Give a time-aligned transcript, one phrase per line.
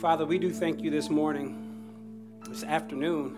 [0.00, 3.36] Father, we do thank you this morning, this afternoon.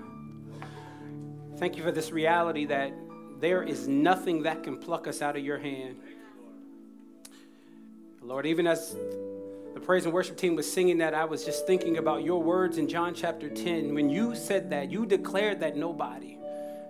[1.56, 2.92] Thank you for this reality that
[3.40, 5.96] there is nothing that can pluck us out of your hand.
[8.22, 8.94] Lord, even as
[9.74, 12.78] the praise and worship team was singing that, I was just thinking about your words
[12.78, 13.92] in John chapter 10.
[13.92, 16.38] When you said that, you declared that nobody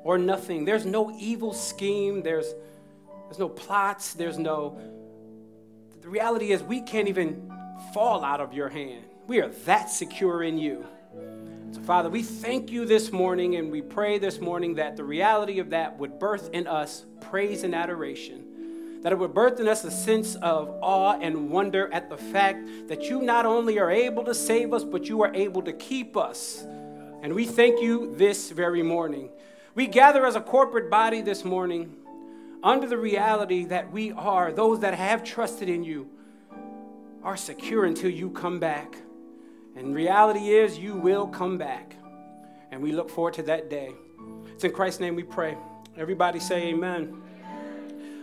[0.04, 2.52] or nothing, there's no evil scheme, there's,
[3.24, 4.78] there's no plots, there's no.
[6.02, 7.50] The reality is, we can't even
[7.94, 9.06] fall out of your hand.
[9.32, 10.84] We are that secure in you.
[11.70, 15.58] So, Father, we thank you this morning and we pray this morning that the reality
[15.58, 19.00] of that would birth in us praise and adoration.
[19.00, 22.88] That it would birth in us a sense of awe and wonder at the fact
[22.88, 26.14] that you not only are able to save us, but you are able to keep
[26.14, 26.66] us.
[27.22, 29.30] And we thank you this very morning.
[29.74, 31.96] We gather as a corporate body this morning
[32.62, 36.10] under the reality that we are, those that have trusted in you,
[37.24, 38.94] are secure until you come back.
[39.74, 41.96] And reality is, you will come back.
[42.70, 43.94] And we look forward to that day.
[44.48, 45.56] It's in Christ's name we pray.
[45.96, 47.22] Everybody say amen.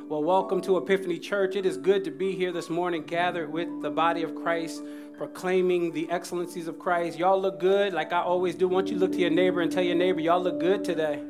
[0.08, 1.56] Well, welcome to Epiphany Church.
[1.56, 4.84] It is good to be here this morning, gathered with the body of Christ,
[5.18, 7.18] proclaiming the excellencies of Christ.
[7.18, 8.68] Y'all look good, like I always do.
[8.68, 11.24] Once you look to your neighbor and tell your neighbor, y'all look good today.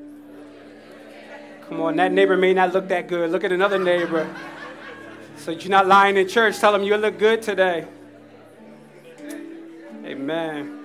[1.67, 3.31] Come on, that neighbor may not look that good.
[3.31, 4.33] Look at another neighbor.
[5.37, 6.59] So you're not lying in church.
[6.59, 7.87] Tell them you look good today.
[10.05, 10.79] Amen.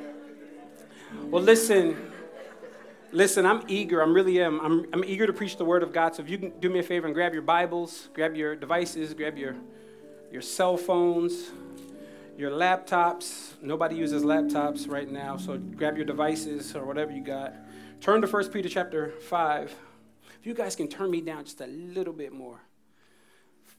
[1.30, 2.12] Well, listen.
[3.12, 4.00] Listen, I'm eager.
[4.00, 4.60] I'm really am.
[4.60, 6.16] I'm, I'm eager to preach the word of God.
[6.16, 9.14] So if you can do me a favor and grab your Bibles, grab your devices,
[9.14, 9.54] grab your,
[10.32, 11.50] your cell phones,
[12.36, 13.52] your laptops.
[13.62, 17.54] Nobody uses laptops right now, so grab your devices or whatever you got.
[18.00, 19.74] Turn to 1 Peter chapter 5.
[20.40, 22.60] If you guys can turn me down just a little bit more.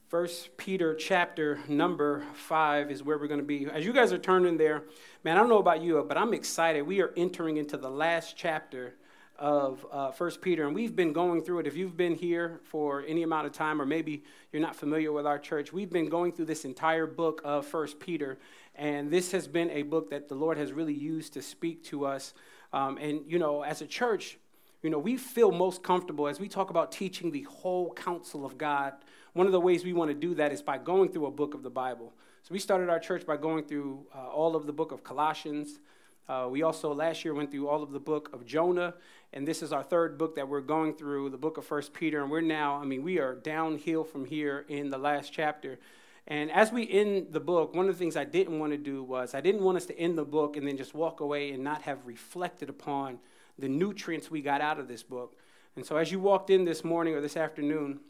[0.08, 3.66] First Peter chapter number five is where we're going to be.
[3.66, 4.84] As you guys are turning there,
[5.24, 6.82] man, I don't know about you, but I'm excited.
[6.82, 8.94] We are entering into the last chapter
[9.36, 11.66] of uh, First Peter, and we've been going through it.
[11.66, 14.22] If you've been here for any amount of time, or maybe
[14.52, 17.98] you're not familiar with our church, we've been going through this entire book of First
[17.98, 18.38] Peter,
[18.76, 22.06] and this has been a book that the Lord has really used to speak to
[22.06, 22.32] us.
[22.72, 24.38] Um, and you know, as a church,
[24.84, 28.56] you know, we feel most comfortable as we talk about teaching the whole counsel of
[28.56, 28.92] God.
[29.36, 31.52] One of the ways we want to do that is by going through a book
[31.52, 32.14] of the Bible.
[32.42, 35.78] So we started our church by going through uh, all of the book of Colossians.
[36.26, 38.94] Uh, we also last year went through all of the book of Jonah,
[39.34, 42.22] and this is our third book that we're going through, the book of First Peter.
[42.22, 45.78] And we're now, I mean, we are downhill from here in the last chapter.
[46.26, 49.02] And as we end the book, one of the things I didn't want to do
[49.02, 51.62] was I didn't want us to end the book and then just walk away and
[51.62, 53.18] not have reflected upon
[53.58, 55.36] the nutrients we got out of this book.
[55.76, 58.00] And so, as you walked in this morning or this afternoon,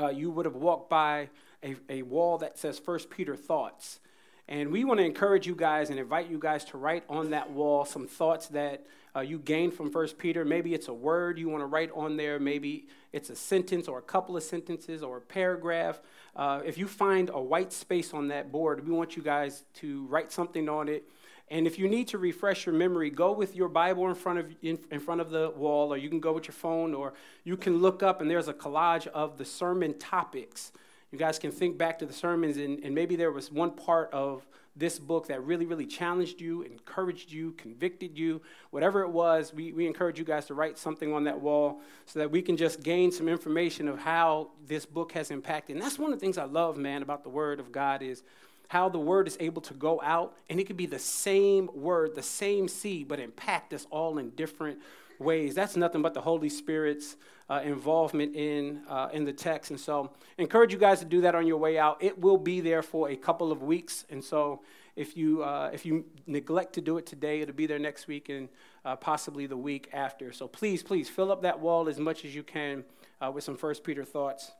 [0.00, 1.28] uh, you would have walked by
[1.62, 4.00] a, a wall that says First Peter Thoughts.
[4.46, 7.50] And we want to encourage you guys and invite you guys to write on that
[7.50, 8.84] wall some thoughts that
[9.16, 10.44] uh, you gained from First Peter.
[10.44, 12.38] Maybe it's a word you want to write on there.
[12.38, 16.00] Maybe it's a sentence or a couple of sentences or a paragraph.
[16.36, 20.04] Uh, if you find a white space on that board, we want you guys to
[20.08, 21.08] write something on it
[21.50, 24.46] and if you need to refresh your memory, go with your Bible in front of
[24.62, 27.12] in, in, front of the wall, or you can go with your phone, or
[27.44, 30.72] you can look up and there's a collage of the sermon topics.
[31.12, 34.12] You guys can think back to the sermons, and, and maybe there was one part
[34.12, 34.46] of
[34.76, 38.40] this book that really, really challenged you, encouraged you, convicted you,
[38.70, 42.18] whatever it was, we, we encourage you guys to write something on that wall so
[42.18, 45.76] that we can just gain some information of how this book has impacted.
[45.76, 48.24] And that's one of the things I love, man, about the Word of God is
[48.68, 52.14] how the word is able to go out and it could be the same word,
[52.14, 54.78] the same seed, but impact us all in different
[55.18, 55.54] ways.
[55.54, 57.16] That's nothing but the Holy Spirit's
[57.48, 59.70] uh, involvement in, uh, in the text.
[59.70, 61.98] And so, encourage you guys to do that on your way out.
[62.00, 64.04] It will be there for a couple of weeks.
[64.10, 64.62] And so,
[64.96, 68.28] if you, uh, if you neglect to do it today, it'll be there next week
[68.28, 68.48] and
[68.84, 70.32] uh, possibly the week after.
[70.32, 72.84] So, please, please fill up that wall as much as you can
[73.20, 74.52] uh, with some First Peter thoughts.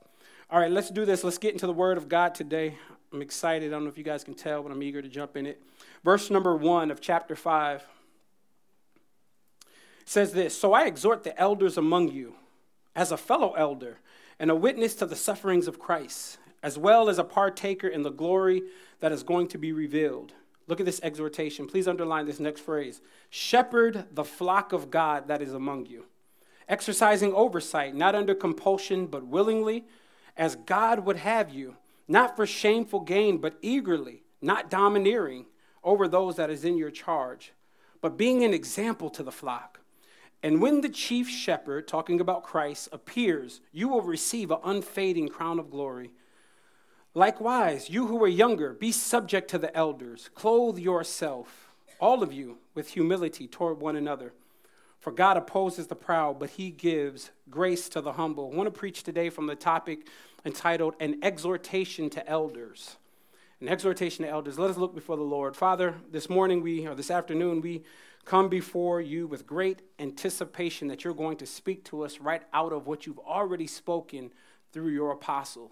[0.49, 1.23] All right, let's do this.
[1.23, 2.77] Let's get into the Word of God today.
[3.11, 3.69] I'm excited.
[3.69, 5.59] I don't know if you guys can tell, but I'm eager to jump in it.
[6.03, 7.83] Verse number one of chapter 5
[10.05, 12.35] says this So I exhort the elders among you,
[12.95, 13.97] as a fellow elder
[14.39, 18.11] and a witness to the sufferings of Christ, as well as a partaker in the
[18.11, 18.63] glory
[18.99, 20.33] that is going to be revealed.
[20.67, 21.67] Look at this exhortation.
[21.67, 23.01] Please underline this next phrase
[23.31, 26.05] Shepherd the flock of God that is among you,
[26.69, 29.85] exercising oversight, not under compulsion, but willingly,
[30.37, 31.75] as God would have you
[32.07, 35.45] not for shameful gain, but eagerly, not domineering
[35.83, 37.53] over those that is in your charge,
[38.01, 39.79] but being an example to the flock.
[40.43, 45.57] And when the chief shepherd, talking about Christ, appears, you will receive an unfading crown
[45.57, 46.11] of glory.
[47.15, 50.29] Likewise, you who are younger, be subject to the elders.
[50.35, 54.33] Clothe yourself all of you, with humility toward one another.
[55.05, 58.49] For God opposes the proud, but he gives grace to the humble.
[58.51, 60.07] I want to preach today from the topic
[60.43, 62.95] entitled An Exhortation to Elders.
[63.61, 64.57] An exhortation to elders.
[64.57, 65.55] Let us look before the Lord.
[65.55, 67.83] Father, this morning we, or this afternoon, we
[68.25, 72.73] come before you with great anticipation that you're going to speak to us right out
[72.73, 74.31] of what you've already spoken
[74.73, 75.71] through your apostle.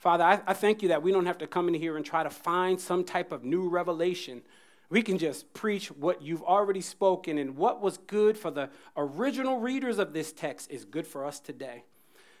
[0.00, 2.24] Father, I, I, thank you that we don't have to come in here and try
[2.24, 4.42] to find some type of new revelation.
[4.92, 9.58] We can just preach what you've already spoken, and what was good for the original
[9.58, 11.84] readers of this text is good for us today.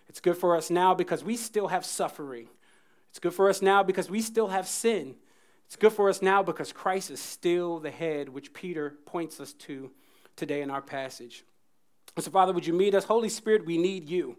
[0.06, 2.48] It's good for us now because we still have suffering.
[3.08, 5.14] It's good for us now because we still have sin.
[5.64, 9.54] It's good for us now because Christ is still the head, which Peter points us
[9.54, 9.90] to
[10.36, 11.46] today in our passage.
[12.18, 13.04] so, Father, would you meet us?
[13.04, 14.36] Holy Spirit, we need you.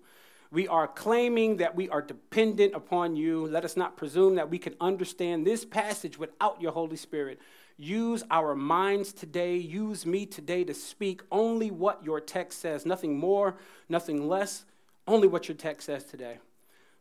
[0.52, 3.48] We are claiming that we are dependent upon you.
[3.48, 7.40] Let us not presume that we can understand this passage without your Holy Spirit.
[7.78, 9.58] Use our minds today.
[9.58, 13.56] Use me today to speak only what your text says, nothing more,
[13.90, 14.66] nothing less,
[15.08, 16.38] only what your text says today.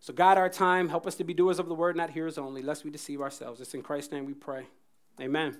[0.00, 0.88] So, guide our time.
[0.88, 3.60] Help us to be doers of the word, not hearers only, lest we deceive ourselves.
[3.60, 4.66] It's in Christ's name we pray.
[5.20, 5.56] Amen.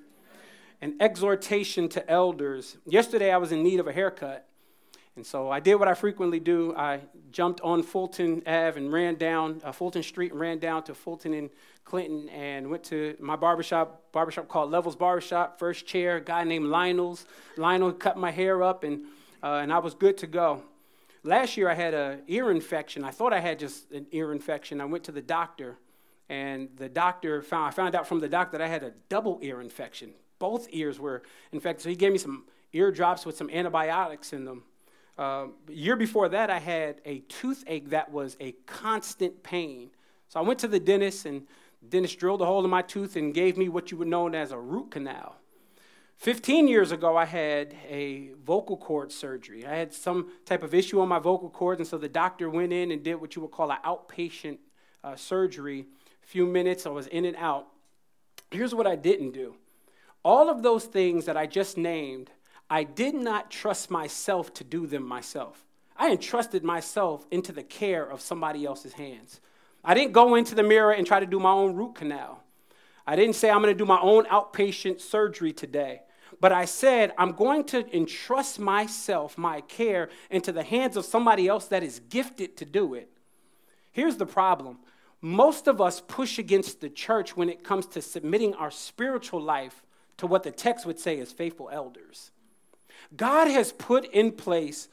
[0.81, 2.77] An exhortation to elders.
[2.85, 4.49] Yesterday, I was in need of a haircut.
[5.15, 6.75] And so I did what I frequently do.
[6.75, 7.01] I
[7.31, 11.35] jumped on Fulton Ave and ran down uh, Fulton Street and ran down to Fulton
[11.35, 11.51] and
[11.85, 17.27] Clinton and went to my barbershop, barbershop called Levels Barbershop, first chair, guy named Lionel's.
[17.57, 19.05] Lionel cut my hair up and,
[19.43, 20.63] uh, and I was good to go.
[21.25, 23.05] Last year I had an ear infection.
[23.05, 24.81] I thought I had just an ear infection.
[24.81, 25.79] I went to the doctor,
[26.29, 29.39] and the doctor found I found out from the doctor that I had a double
[29.41, 30.15] ear infection.
[30.41, 31.85] Both ears were infected.
[31.85, 34.65] So he gave me some ear drops with some antibiotics in them.
[35.17, 39.91] Uh, year before that, I had a toothache that was a constant pain.
[40.29, 41.47] So I went to the dentist, and
[41.89, 44.53] dentist drilled a hole in my tooth and gave me what you would know as
[44.53, 45.37] a root canal.
[46.17, 49.67] 15 years ago, I had a vocal cord surgery.
[49.67, 52.73] I had some type of issue on my vocal cords, and so the doctor went
[52.73, 54.59] in and did what you would call an outpatient
[55.03, 55.81] uh, surgery.
[56.23, 57.67] A few minutes, I was in and out.
[58.53, 59.57] Here's what I didn't do
[60.25, 62.31] all of those things that I just named,
[62.71, 65.65] I did not trust myself to do them myself.
[65.97, 69.41] I entrusted myself into the care of somebody else's hands.
[69.85, 72.43] I didn't go into the mirror and try to do my own root canal.
[73.07, 76.03] I didn't say I'm going to do my own outpatient surgery today.
[76.41, 81.49] But I said, I'm going to entrust myself, my care, into the hands of somebody
[81.49, 83.11] else that is gifted to do it.
[83.93, 84.79] Here's the problem
[85.21, 89.85] most of us push against the church when it comes to submitting our spiritual life
[90.17, 92.33] to what the text would say is faithful elders.
[93.17, 94.89] God has put in place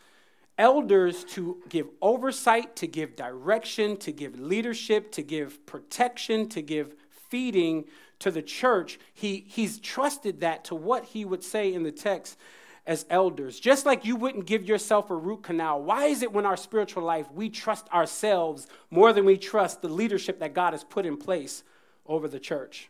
[0.60, 6.94] elders to give oversight, to give direction, to give leadership, to give protection, to give
[7.30, 7.86] feeding
[8.20, 12.38] to the church, he, he's trusted that to what he would say in the text
[12.86, 13.60] as elders.
[13.60, 17.04] Just like you wouldn't give yourself a root canal, why is it when our spiritual
[17.04, 21.16] life we trust ourselves more than we trust the leadership that God has put in
[21.16, 21.64] place
[22.06, 22.90] over the church?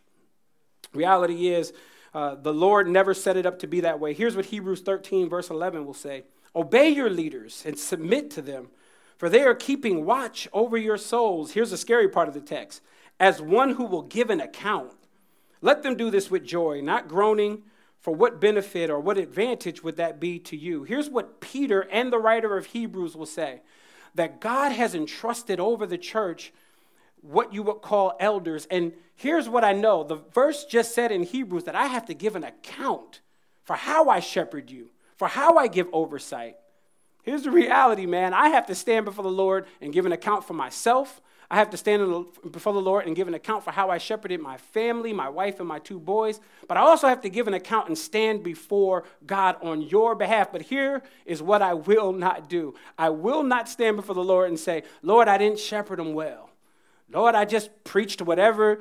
[0.92, 1.72] Reality is,
[2.12, 4.14] uh, the Lord never set it up to be that way.
[4.14, 6.24] Here's what Hebrews 13, verse 11 will say
[6.54, 8.68] Obey your leaders and submit to them,
[9.16, 11.52] for they are keeping watch over your souls.
[11.52, 12.82] Here's the scary part of the text
[13.18, 14.92] as one who will give an account.
[15.60, 17.62] Let them do this with joy, not groaning,
[18.00, 20.84] for what benefit or what advantage would that be to you?
[20.84, 23.60] Here's what Peter and the writer of Hebrews will say
[24.14, 26.52] that God has entrusted over the church
[27.20, 28.66] what you would call elders.
[28.70, 32.14] And here's what I know the verse just said in Hebrews that I have to
[32.14, 33.20] give an account
[33.62, 36.56] for how I shepherd you, for how I give oversight.
[37.24, 38.32] Here's the reality, man.
[38.32, 41.20] I have to stand before the Lord and give an account for myself.
[41.50, 44.40] I have to stand before the Lord and give an account for how I shepherded
[44.40, 46.40] my family, my wife, and my two boys.
[46.66, 50.52] But I also have to give an account and stand before God on your behalf.
[50.52, 54.48] But here is what I will not do I will not stand before the Lord
[54.48, 56.49] and say, Lord, I didn't shepherd them well.
[57.12, 58.80] Lord, I just preached whatever,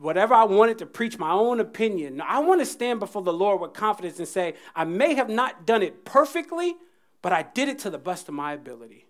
[0.00, 2.20] whatever I wanted to preach, my own opinion.
[2.20, 5.66] I want to stand before the Lord with confidence and say, I may have not
[5.66, 6.74] done it perfectly,
[7.20, 9.06] but I did it to the best of my ability.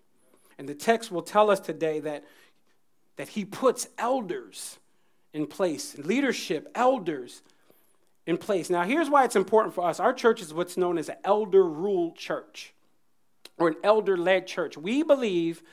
[0.57, 2.25] And the text will tell us today that
[3.17, 4.79] that he puts elders
[5.33, 7.41] in place, leadership, elders
[8.25, 8.69] in place.
[8.69, 9.99] Now, here's why it's important for us.
[9.99, 12.73] Our church is what's known as an elder ruled church
[13.57, 14.77] or an elder led church.
[14.77, 15.63] We believe,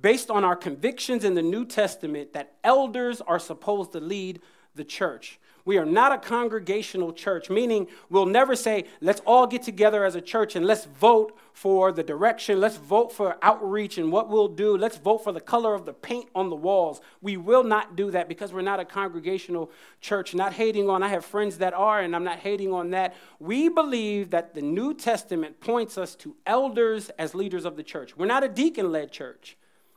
[0.00, 4.40] based on our convictions in the New Testament, that elders are supposed to lead
[4.74, 5.38] the church.
[5.66, 10.14] We are not a congregational church, meaning we'll never say, let's all get together as
[10.14, 14.46] a church and let's vote for the direction, let's vote for outreach and what we'll
[14.46, 17.00] do, let's vote for the color of the paint on the walls.
[17.20, 20.36] We will not do that because we're not a congregational church.
[20.36, 23.16] Not hating on, I have friends that are, and I'm not hating on that.
[23.40, 28.16] We believe that the New Testament points us to elders as leaders of the church.
[28.16, 29.56] We're not a deacon led church.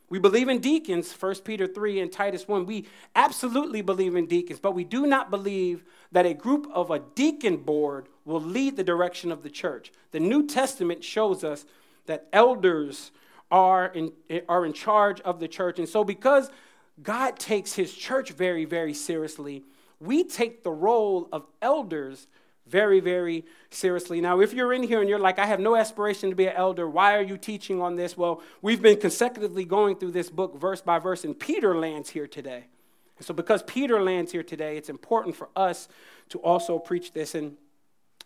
[0.09, 2.65] We believe in deacons, 1 Peter 3 and Titus 1.
[2.65, 6.99] We absolutely believe in deacons, but we do not believe that a group of a
[6.99, 9.91] deacon board will lead the direction of the church.
[10.11, 11.65] The New Testament shows us
[12.07, 13.11] that elders
[13.51, 14.11] are in,
[14.47, 15.77] are in charge of the church.
[15.77, 16.49] And so, because
[17.01, 19.63] God takes his church very, very seriously,
[19.99, 22.27] we take the role of elders
[22.69, 24.21] very, very seriously.
[24.21, 26.55] Now, if you're in here and you're like, I have no aspiration to be an
[26.55, 28.15] elder, why are you teaching on this?
[28.15, 32.27] Well, we've been consecutively going through this book verse by verse, and Peter lands here
[32.27, 32.65] today.
[33.17, 35.88] And so, because Peter lands here today, it's important for us
[36.29, 37.35] to also preach this.
[37.35, 37.57] And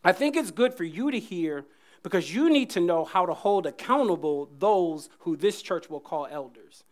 [0.03, 1.65] I think it's good for you to hear
[2.03, 6.27] because you need to know how to hold accountable those who this church will call
[6.29, 6.83] elders.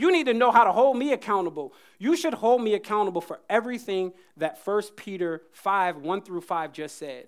[0.00, 1.74] You need to know how to hold me accountable.
[1.98, 6.96] You should hold me accountable for everything that 1 Peter 5 1 through 5 just
[6.96, 7.26] said.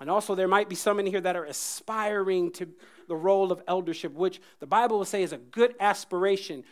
[0.00, 2.68] And also, there might be some in here that are aspiring to
[3.08, 6.62] the role of eldership, which the Bible will say is a good aspiration.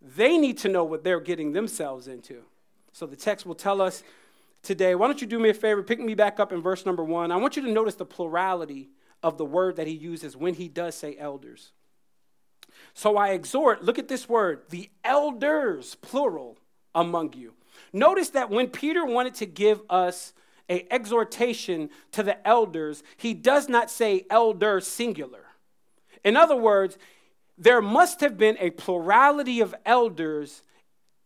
[0.00, 2.42] They need to know what they're getting themselves into.
[2.92, 4.04] So the text will tell us
[4.62, 4.94] today.
[4.94, 5.82] Why don't you do me a favor?
[5.82, 7.32] Pick me back up in verse number one.
[7.32, 8.90] I want you to notice the plurality
[9.24, 11.72] of the word that he uses when he does say elders.
[12.94, 16.58] So I exhort, look at this word, the elders, plural,
[16.94, 17.54] among you.
[17.92, 20.32] Notice that when Peter wanted to give us
[20.68, 25.44] a exhortation to the elders, he does not say elder singular.
[26.24, 26.96] In other words,
[27.58, 30.62] there must have been a plurality of elders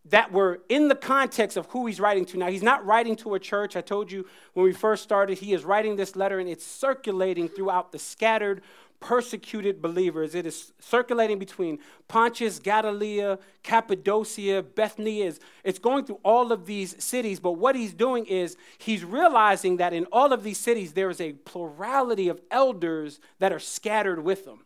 [0.07, 2.39] that were in the context of who he's writing to.
[2.39, 3.77] Now, he's not writing to a church.
[3.77, 7.49] I told you when we first started, he is writing this letter and it's circulating
[7.49, 8.63] throughout the scattered
[9.01, 10.35] persecuted believers.
[10.35, 11.79] It is circulating between
[12.09, 15.35] Pontus, Galilee, Cappadocia, Bithynia.
[15.65, 17.41] It's going through all of these cities.
[17.41, 21.21] But what he's doing is he's realizing that in all of these cities, there is
[21.21, 24.65] a plurality of elders that are scattered with them.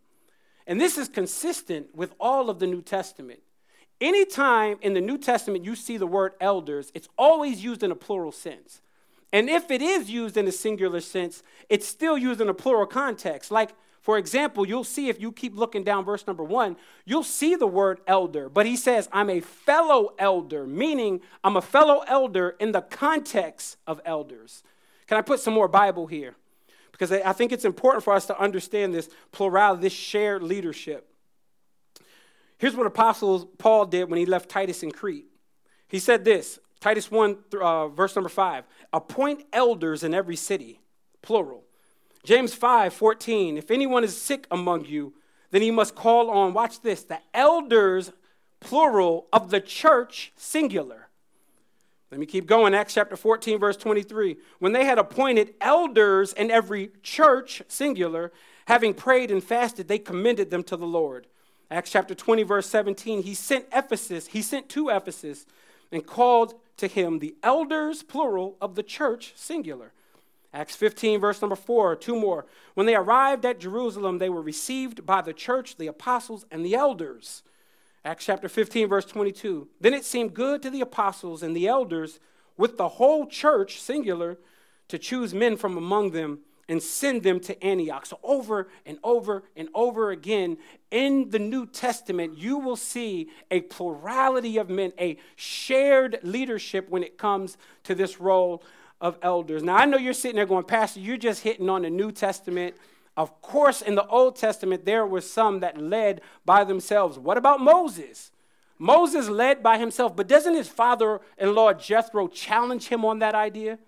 [0.66, 3.40] And this is consistent with all of the New Testament.
[4.00, 7.96] Anytime in the New Testament you see the word elders, it's always used in a
[7.96, 8.80] plural sense.
[9.32, 12.86] And if it is used in a singular sense, it's still used in a plural
[12.86, 13.50] context.
[13.50, 13.70] Like
[14.02, 17.68] for example, you'll see if you keep looking down verse number one, you'll see the
[17.68, 22.72] word elder, but he says, I'm a fellow elder, meaning I'm a fellow elder in
[22.72, 24.64] the context of elders.
[25.06, 26.34] Can I put some more Bible here?
[26.90, 31.08] Because I think it's important for us to understand this plurality, this shared leadership.
[32.58, 35.26] Here's what Apostle Paul did when he left Titus in Crete.
[35.86, 40.80] He said this Titus 1, uh, verse number 5 appoint elders in every city,
[41.22, 41.62] plural
[42.24, 45.12] James 5 14, if anyone is sick among you,
[45.50, 48.12] then he must call on, watch this, the elders,
[48.60, 51.08] plural, of the church, singular.
[52.10, 52.74] Let me keep going.
[52.74, 54.36] Acts chapter 14, verse 23.
[54.58, 58.32] When they had appointed elders in every church, singular,
[58.66, 61.26] having prayed and fasted, they commended them to the Lord.
[61.70, 63.22] Acts chapter 20, verse 17.
[63.22, 65.46] He sent Ephesus, he sent to Ephesus
[65.90, 69.92] and called to him the elders, plural, of the church, singular.
[70.54, 72.44] Acts 15, verse number 4, two more.
[72.74, 76.74] When they arrived at Jerusalem, they were received by the church, the apostles, and the
[76.74, 77.42] elders.
[78.04, 79.68] Acts chapter 15, verse 22.
[79.80, 82.20] Then it seemed good to the apostles and the elders
[82.56, 84.38] with the whole church, singular,
[84.88, 88.06] to choose men from among them and send them to Antioch.
[88.06, 90.58] So, over and over and over again
[90.90, 97.02] in the New Testament, you will see a plurality of men, a shared leadership when
[97.02, 98.62] it comes to this role
[99.02, 99.64] of elders.
[99.64, 102.76] Now, I know you're sitting there going, Pastor, you're just hitting on the New Testament.
[103.16, 107.18] Of course, in the Old Testament, there were some that led by themselves.
[107.18, 108.30] What about Moses?
[108.78, 113.34] Moses led by himself, but doesn't his father in law Jethro challenge him on that
[113.34, 113.78] idea?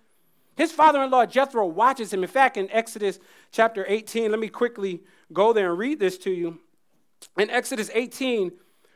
[0.56, 2.22] His father in law Jethro watches him.
[2.22, 3.18] In fact, in Exodus
[3.52, 6.58] chapter 18, let me quickly go there and read this to you.
[7.38, 8.52] In Exodus 18,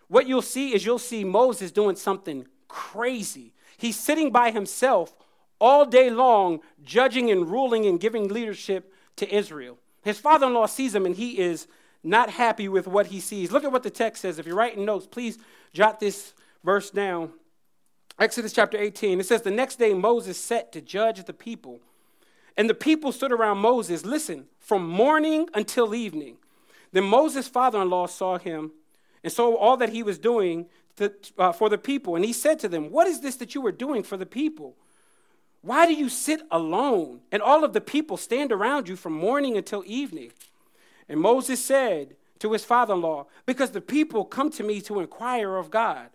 [0.08, 3.54] what you'll see is you'll see Moses doing something crazy.
[3.76, 5.14] He's sitting by himself
[5.60, 9.78] all day long judging and ruling and giving leadership to Israel.
[10.02, 11.66] His father in law sees him and he is
[12.02, 13.50] not happy with what he sees.
[13.50, 14.38] Look at what the text says.
[14.38, 15.38] If you're writing notes, please
[15.72, 16.32] jot this
[16.64, 17.32] verse down.
[18.18, 19.20] Exodus chapter 18.
[19.20, 21.80] It says, The next day Moses set to judge the people.
[22.56, 26.38] And the people stood around Moses, listen, from morning until evening.
[26.92, 28.72] Then Moses' father in law saw him
[29.22, 32.16] and saw all that he was doing to, uh, for the people.
[32.16, 34.76] And he said to them, What is this that you are doing for the people?
[35.62, 39.56] Why do you sit alone and all of the people stand around you from morning
[39.56, 40.32] until evening?
[41.08, 45.00] And Moses said to his father in law, Because the people come to me to
[45.00, 46.08] inquire of God.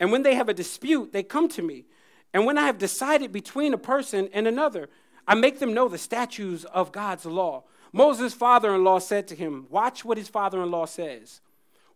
[0.00, 1.84] And when they have a dispute, they come to me.
[2.32, 4.88] And when I have decided between a person and another,
[5.26, 7.64] I make them know the statutes of God's law.
[7.92, 11.40] Moses' father in law said to him, Watch what his father in law says.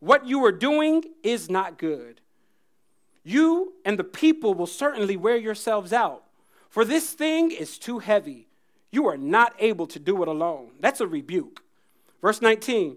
[0.00, 2.20] What you are doing is not good.
[3.24, 6.24] You and the people will certainly wear yourselves out,
[6.72, 8.48] for this thing is too heavy.
[8.90, 10.70] You are not able to do it alone.
[10.80, 11.62] That's a rebuke.
[12.22, 12.96] Verse 19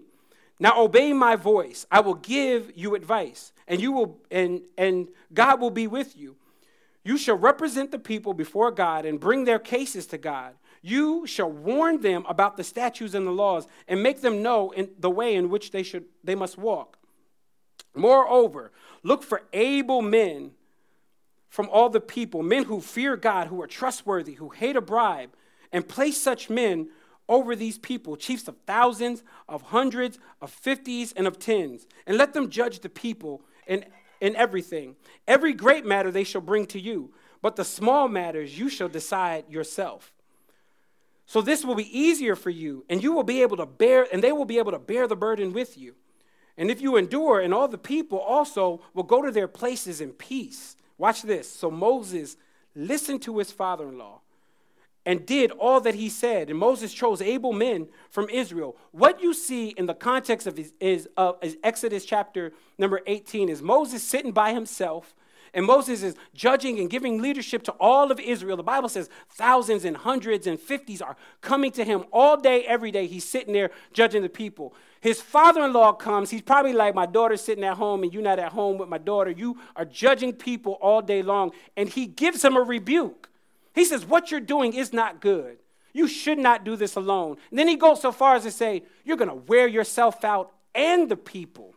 [0.58, 1.84] Now obey my voice.
[1.90, 6.36] I will give you advice, and, you will, and, and God will be with you.
[7.04, 10.54] You shall represent the people before God and bring their cases to God.
[10.80, 14.88] You shall warn them about the statutes and the laws and make them know in
[14.98, 16.96] the way in which they should they must walk.
[17.94, 20.52] Moreover, look for able men
[21.56, 25.30] from all the people, men who fear God, who are trustworthy, who hate a bribe,
[25.72, 26.90] and place such men
[27.30, 32.34] over these people, chiefs of thousands, of hundreds, of fifties, and of tens, and let
[32.34, 33.86] them judge the people in,
[34.20, 34.96] in everything.
[35.26, 39.48] Every great matter they shall bring to you, but the small matters you shall decide
[39.48, 40.12] yourself.
[41.24, 44.22] So this will be easier for you, and you will be able to bear, and
[44.22, 45.94] they will be able to bear the burden with you.
[46.58, 50.10] And if you endure, and all the people also will go to their places in
[50.10, 50.75] peace.
[50.98, 51.50] Watch this.
[51.50, 52.36] So Moses
[52.74, 54.20] listened to his father in law
[55.04, 56.50] and did all that he said.
[56.50, 58.76] And Moses chose able men from Israel.
[58.90, 63.62] What you see in the context of his, is, uh, Exodus chapter number 18 is
[63.62, 65.14] Moses sitting by himself.
[65.54, 68.56] And Moses is judging and giving leadership to all of Israel.
[68.56, 72.90] The Bible says thousands and hundreds and fifties are coming to him all day, every
[72.90, 73.06] day.
[73.06, 74.74] He's sitting there judging the people.
[75.00, 76.30] His father in law comes.
[76.30, 78.98] He's probably like, My daughter's sitting at home and you're not at home with my
[78.98, 79.30] daughter.
[79.30, 81.52] You are judging people all day long.
[81.76, 83.28] And he gives him a rebuke.
[83.72, 85.58] He says, What you're doing is not good.
[85.92, 87.36] You should not do this alone.
[87.50, 90.52] And then he goes so far as to say, You're going to wear yourself out
[90.74, 91.75] and the people.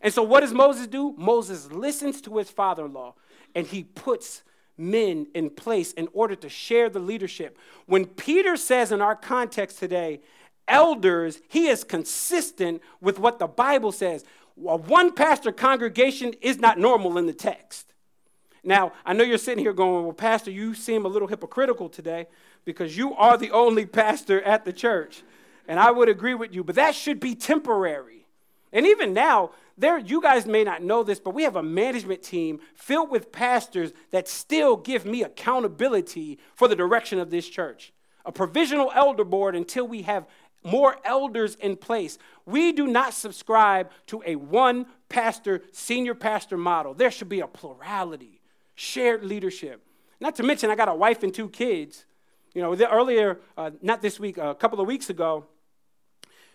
[0.00, 1.14] And so, what does Moses do?
[1.16, 3.14] Moses listens to his father in law
[3.54, 4.42] and he puts
[4.78, 7.58] men in place in order to share the leadership.
[7.86, 10.20] When Peter says in our context today,
[10.66, 14.24] elders, he is consistent with what the Bible says.
[14.66, 17.92] A one pastor congregation is not normal in the text.
[18.62, 22.26] Now, I know you're sitting here going, Well, Pastor, you seem a little hypocritical today
[22.64, 25.22] because you are the only pastor at the church.
[25.66, 28.26] And I would agree with you, but that should be temporary.
[28.72, 32.22] And even now, there you guys may not know this, but we have a management
[32.22, 37.92] team filled with pastors that still give me accountability for the direction of this church.
[38.26, 40.26] A provisional elder board until we have
[40.62, 42.18] more elders in place.
[42.44, 46.92] We do not subscribe to a one pastor, senior pastor model.
[46.92, 48.42] There should be a plurality
[48.74, 49.82] shared leadership.
[50.20, 52.04] Not to mention, I got a wife and two kids.
[52.54, 55.46] You know, earlier, uh, not this week, a couple of weeks ago,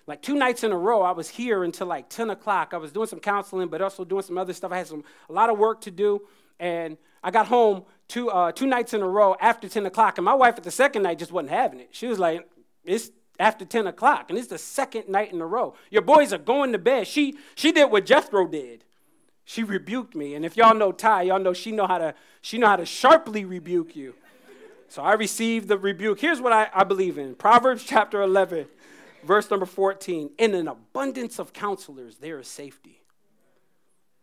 [0.07, 2.73] like two nights in a row, I was here until like 10 o'clock.
[2.73, 4.71] I was doing some counseling, but also doing some other stuff.
[4.71, 6.21] I had some, a lot of work to do.
[6.59, 10.17] And I got home two, uh, two nights in a row after 10 o'clock.
[10.17, 11.89] And my wife at the second night just wasn't having it.
[11.91, 12.47] She was like,
[12.83, 14.29] it's after 10 o'clock.
[14.29, 15.75] And it's the second night in a row.
[15.89, 17.07] Your boys are going to bed.
[17.07, 18.83] She, she did what Jethro did.
[19.43, 20.35] She rebuked me.
[20.35, 22.85] And if y'all know Ty, y'all know she know how to she know how to
[22.85, 24.15] sharply rebuke you.
[24.87, 26.19] So I received the rebuke.
[26.19, 27.35] Here's what I, I believe in.
[27.35, 28.67] Proverbs chapter 11,
[29.25, 30.31] verse number 14.
[30.38, 33.01] In an abundance of counselors, there is safety.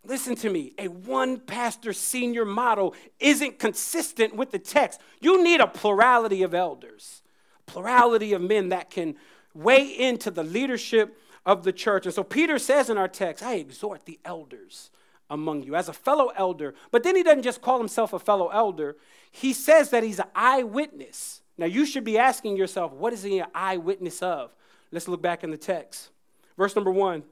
[0.04, 0.72] Listen to me.
[0.78, 5.00] A one pastor senior model isn't consistent with the text.
[5.20, 7.22] You need a plurality of elders,
[7.66, 9.14] plurality of men that can
[9.54, 12.06] weigh into the leadership of the church.
[12.06, 14.90] And so Peter says in our text, I exhort the elders
[15.30, 16.74] among you as a fellow elder.
[16.90, 18.96] But then he doesn't just call himself a fellow elder,
[19.30, 21.42] he says that he's an eyewitness.
[21.56, 24.50] Now you should be asking yourself, what is he an eyewitness of?
[24.92, 26.10] Let's look back in the text.
[26.56, 27.24] Verse number one.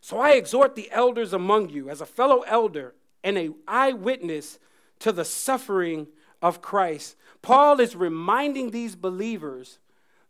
[0.00, 4.58] So I exhort the elders among you as a fellow elder and an eyewitness
[5.00, 6.06] to the suffering
[6.40, 7.16] of Christ.
[7.42, 9.78] Paul is reminding these believers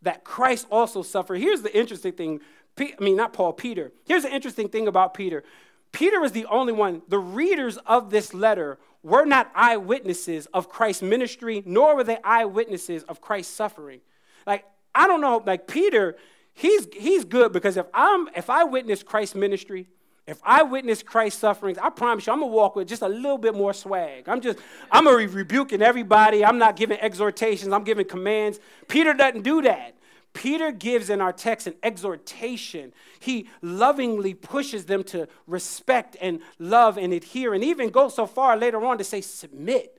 [0.03, 1.41] that Christ also suffered.
[1.41, 2.41] Here's the interesting thing.
[2.79, 3.93] I mean, not Paul, Peter.
[4.07, 5.45] Here's the interesting thing about Peter.
[5.93, 7.03] Peter was the only one.
[7.09, 13.03] The readers of this letter were not eyewitnesses of Christ's ministry, nor were they eyewitnesses
[13.05, 14.01] of Christ's suffering.
[14.47, 14.65] Like,
[14.97, 16.17] I don't know, like Peter,
[16.55, 19.89] he's he's good because if I'm if I witness Christ's ministry,
[20.27, 23.39] if I witness Christ's sufferings, I promise you, I'm gonna walk with just a little
[23.39, 24.29] bit more swag.
[24.29, 24.59] I'm just,
[24.91, 26.45] I'm gonna be rebuking everybody.
[26.45, 28.59] I'm not giving exhortations, I'm giving commands.
[28.89, 29.95] Peter doesn't do that.
[30.33, 32.93] Peter gives in our text an exhortation.
[33.21, 38.57] He lovingly pushes them to respect and love and adhere, and even go so far
[38.57, 39.96] later on to say, submit.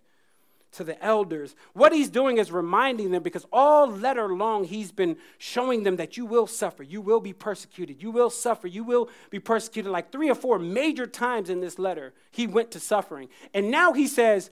[0.73, 1.56] To the elders.
[1.73, 6.17] What he's doing is reminding them because all letter long he's been showing them that
[6.17, 9.91] you will suffer, you will be persecuted, you will suffer, you will be persecuted.
[9.91, 13.30] Like three or four major times in this letter, he went to suffering.
[13.53, 14.49] And now he says,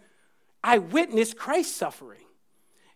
[0.63, 2.21] I witnessed Christ's suffering.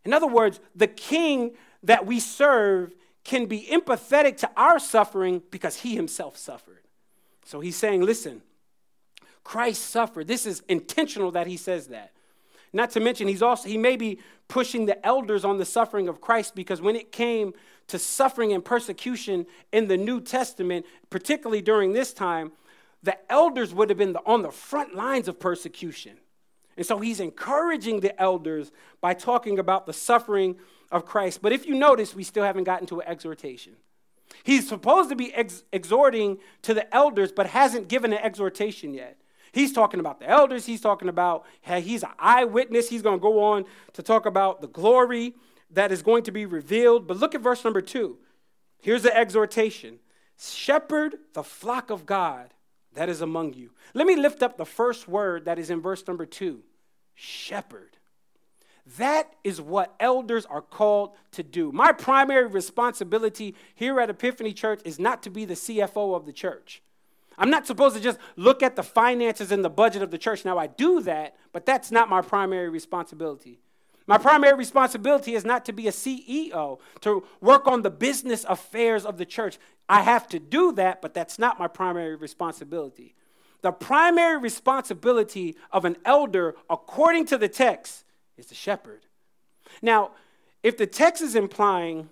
[0.05, 1.51] In other words, the king
[1.83, 6.81] that we serve can be empathetic to our suffering because he himself suffered.
[7.45, 8.41] So he's saying, listen,
[9.43, 10.27] Christ suffered.
[10.27, 12.11] This is intentional that he says that.
[12.71, 16.21] Not to mention, he's also, he may be pushing the elders on the suffering of
[16.21, 17.53] Christ because when it came
[17.87, 22.51] to suffering and persecution in the New Testament, particularly during this time,
[23.01, 26.17] the elders would have been on the front lines of persecution.
[26.77, 30.55] And so he's encouraging the elders by talking about the suffering
[30.91, 31.41] of Christ.
[31.41, 33.75] But if you notice, we still haven't gotten to an exhortation.
[34.43, 39.18] He's supposed to be ex- exhorting to the elders, but hasn't given an exhortation yet.
[39.51, 40.65] He's talking about the elders.
[40.65, 42.89] He's talking about he's an eyewitness.
[42.89, 45.35] He's going to go on to talk about the glory
[45.71, 47.07] that is going to be revealed.
[47.07, 48.17] But look at verse number two.
[48.81, 49.99] Here's the exhortation
[50.37, 52.53] Shepherd the flock of God
[52.93, 53.71] that is among you.
[53.93, 56.63] Let me lift up the first word that is in verse number two
[57.15, 57.97] shepherd.
[58.97, 61.71] That is what elders are called to do.
[61.71, 66.33] My primary responsibility here at Epiphany Church is not to be the CFO of the
[66.33, 66.81] church.
[67.39, 70.43] I'm not supposed to just look at the finances and the budget of the church.
[70.43, 73.61] Now, I do that, but that's not my primary responsibility.
[74.05, 79.05] My primary responsibility is not to be a CEO, to work on the business affairs
[79.05, 79.57] of the church.
[79.87, 83.15] I have to do that, but that's not my primary responsibility.
[83.61, 88.03] The primary responsibility of an elder, according to the text,
[88.37, 89.05] is the shepherd.
[89.81, 90.11] Now,
[90.61, 92.09] if the text is implying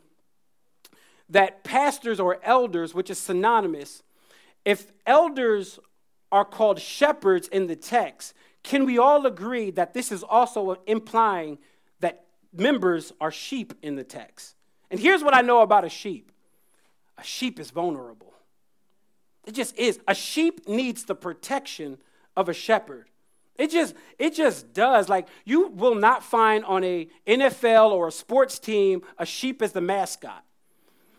[1.29, 4.03] that pastors or elders, which is synonymous,
[4.67, 5.79] if elders
[6.29, 11.57] are called shepherds in the text, can we all agree that this is also implying
[12.01, 14.55] that members are sheep in the text?
[14.91, 16.33] And here's what I know about a sheep
[17.17, 18.33] a sheep is vulnerable.
[19.45, 20.01] It just is.
[20.05, 21.97] A sheep needs the protection
[22.35, 23.07] of a shepherd.
[23.55, 25.07] It just it just does.
[25.07, 29.71] Like you will not find on a NFL or a sports team a sheep as
[29.71, 30.43] the mascot.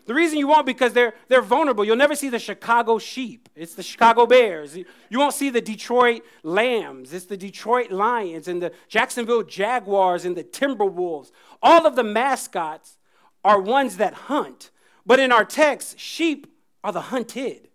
[0.09, 1.85] The reason you won't because they're they're vulnerable.
[1.85, 3.47] You'll never see the Chicago sheep.
[3.55, 4.75] It's the Chicago Bears.
[4.75, 7.13] You won't see the Detroit Lambs.
[7.13, 11.29] It's the Detroit Lions and the Jacksonville Jaguars and the Timberwolves.
[11.61, 12.97] All of the mascots
[13.43, 14.71] are ones that hunt.
[15.05, 16.47] But in our text, sheep
[16.83, 17.69] are the hunted.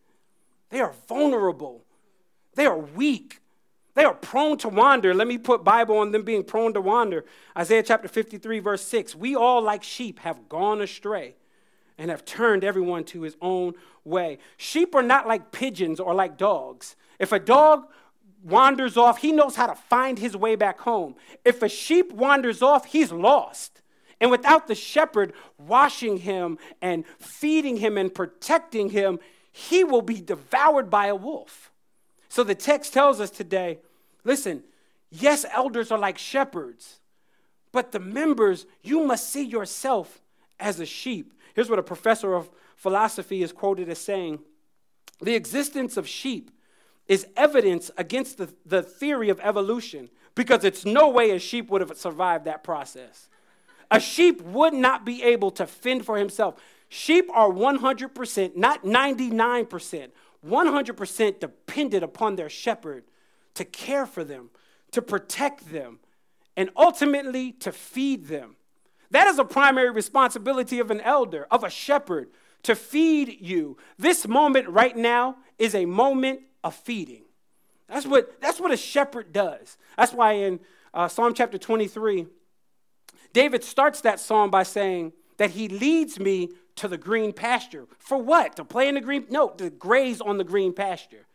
[0.70, 1.85] They are vulnerable.
[2.57, 3.42] They are weak.
[3.94, 5.14] They are prone to wander.
[5.14, 7.27] Let me put Bible on them being prone to wander.
[7.57, 9.14] Isaiah chapter 53, verse 6.
[9.14, 11.37] We all, like sheep, have gone astray
[11.99, 14.39] and have turned everyone to his own way.
[14.57, 16.97] Sheep are not like pigeons or like dogs.
[17.19, 17.87] If a dog
[18.43, 21.15] wanders off, he knows how to find his way back home.
[21.45, 23.81] If a sheep wanders off, he's lost.
[24.21, 29.19] And without the shepherd washing him and feeding him and protecting him,
[29.51, 31.71] he will be devoured by a wolf.
[32.29, 33.79] So the text tells us today
[34.25, 34.65] listen,
[35.11, 37.01] yes, elders are like shepherds,
[37.71, 40.23] but the members, you must see yourself
[40.59, 41.33] as a sheep.
[41.55, 44.40] Here's what a professor of philosophy is quoted as saying
[45.21, 46.51] The existence of sheep
[47.07, 51.81] is evidence against the, the theory of evolution because it's no way a sheep would
[51.81, 53.29] have survived that process.
[53.90, 56.57] A sheep would not be able to fend for himself.
[56.88, 60.11] Sheep are 100%, not 99%,
[60.47, 63.05] 100% dependent upon their shepherd
[63.55, 64.51] to care for them,
[64.90, 66.01] to protect them,
[66.57, 68.57] and ultimately to feed them.
[69.11, 72.31] That is a primary responsibility of an elder, of a shepherd,
[72.64, 73.77] to feed you.
[73.99, 77.23] This moment right now is a moment of feeding.
[77.88, 79.77] That's what, that's what a shepherd does.
[79.97, 80.61] That's why in
[80.93, 82.27] uh, Psalm chapter 23,
[83.33, 87.87] David starts that psalm by saying that he leads me to the green pasture.
[87.99, 88.57] For what?
[88.57, 89.27] To play in the green?
[89.29, 91.27] No, to graze on the green pasture.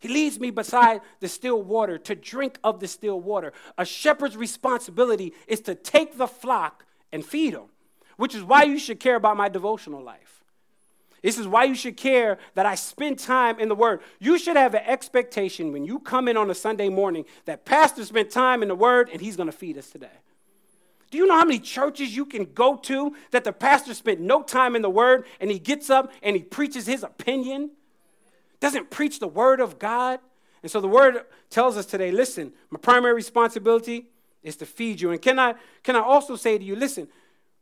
[0.00, 3.52] He leads me beside the still water to drink of the still water.
[3.78, 7.66] A shepherd's responsibility is to take the flock and feed them,
[8.16, 10.44] which is why you should care about my devotional life.
[11.22, 14.00] This is why you should care that I spend time in the Word.
[14.18, 18.04] You should have an expectation when you come in on a Sunday morning that Pastor
[18.04, 20.08] spent time in the Word and he's going to feed us today.
[21.12, 24.42] Do you know how many churches you can go to that the pastor spent no
[24.42, 27.70] time in the Word and he gets up and he preaches his opinion?
[28.60, 30.20] Doesn't preach the Word of God?
[30.62, 34.06] And so the Word tells us today listen, my primary responsibility
[34.42, 35.10] is to feed you.
[35.10, 37.08] And can I, can I also say to you, listen,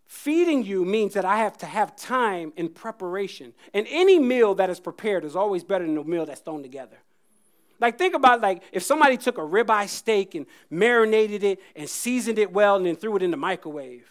[0.07, 3.53] feeding you means that I have to have time in preparation.
[3.73, 6.97] And any meal that is prepared is always better than a meal that's thrown together.
[7.81, 12.39] Like, think about like if somebody took a ribeye steak and marinated it and seasoned
[12.39, 14.07] it well and then threw it in the microwave.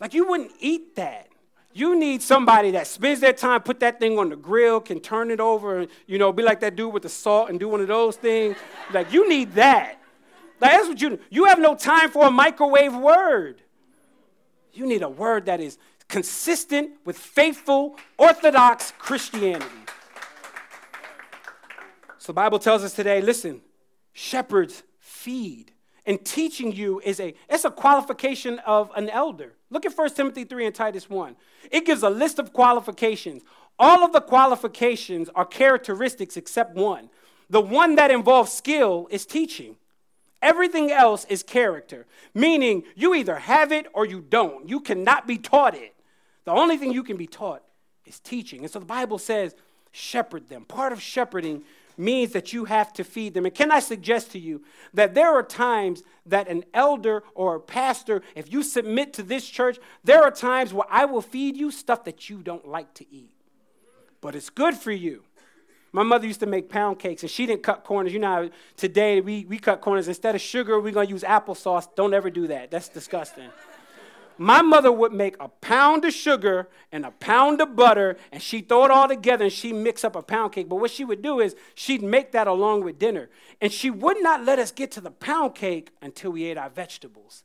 [0.00, 1.28] Like, you wouldn't eat that.
[1.74, 5.30] You need somebody that spends their time, put that thing on the grill, can turn
[5.30, 7.80] it over, and you know, be like that dude with the salt and do one
[7.80, 8.56] of those things.
[8.92, 9.97] Like, you need that.
[10.58, 13.62] That's what you you have no time for a microwave word.
[14.72, 19.66] You need a word that is consistent with faithful, orthodox Christianity.
[22.18, 23.60] So the Bible tells us today, listen,
[24.12, 25.72] shepherds feed.
[26.04, 29.52] And teaching you is a it's a qualification of an elder.
[29.70, 31.36] Look at 1 Timothy 3 and Titus 1.
[31.70, 33.42] It gives a list of qualifications.
[33.78, 37.10] All of the qualifications are characteristics except one.
[37.50, 39.76] The one that involves skill is teaching.
[40.40, 44.68] Everything else is character, meaning you either have it or you don't.
[44.68, 45.94] You cannot be taught it.
[46.44, 47.62] The only thing you can be taught
[48.06, 48.60] is teaching.
[48.62, 49.54] And so the Bible says,
[49.90, 50.64] shepherd them.
[50.64, 51.64] Part of shepherding
[51.96, 53.44] means that you have to feed them.
[53.44, 54.62] And can I suggest to you
[54.94, 59.48] that there are times that an elder or a pastor, if you submit to this
[59.48, 63.12] church, there are times where I will feed you stuff that you don't like to
[63.12, 63.32] eat.
[64.20, 65.24] But it's good for you.
[65.92, 68.12] My mother used to make pound cakes, and she didn't cut corners.
[68.12, 70.08] You know, today we, we cut corners.
[70.08, 71.88] Instead of sugar, we're going to use applesauce.
[71.94, 72.70] Don't ever do that.
[72.70, 73.48] That's disgusting.
[74.40, 78.68] My mother would make a pound of sugar and a pound of butter, and she'd
[78.68, 80.68] throw it all together and she'd mix up a pound cake.
[80.68, 83.30] But what she would do is she'd make that along with dinner.
[83.60, 86.70] And she would not let us get to the pound cake until we ate our
[86.70, 87.42] vegetables.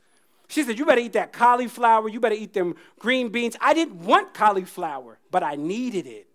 [0.47, 3.56] She said, You better eat that cauliflower, you better eat them green beans.
[3.60, 6.27] I didn't want cauliflower, but I needed it.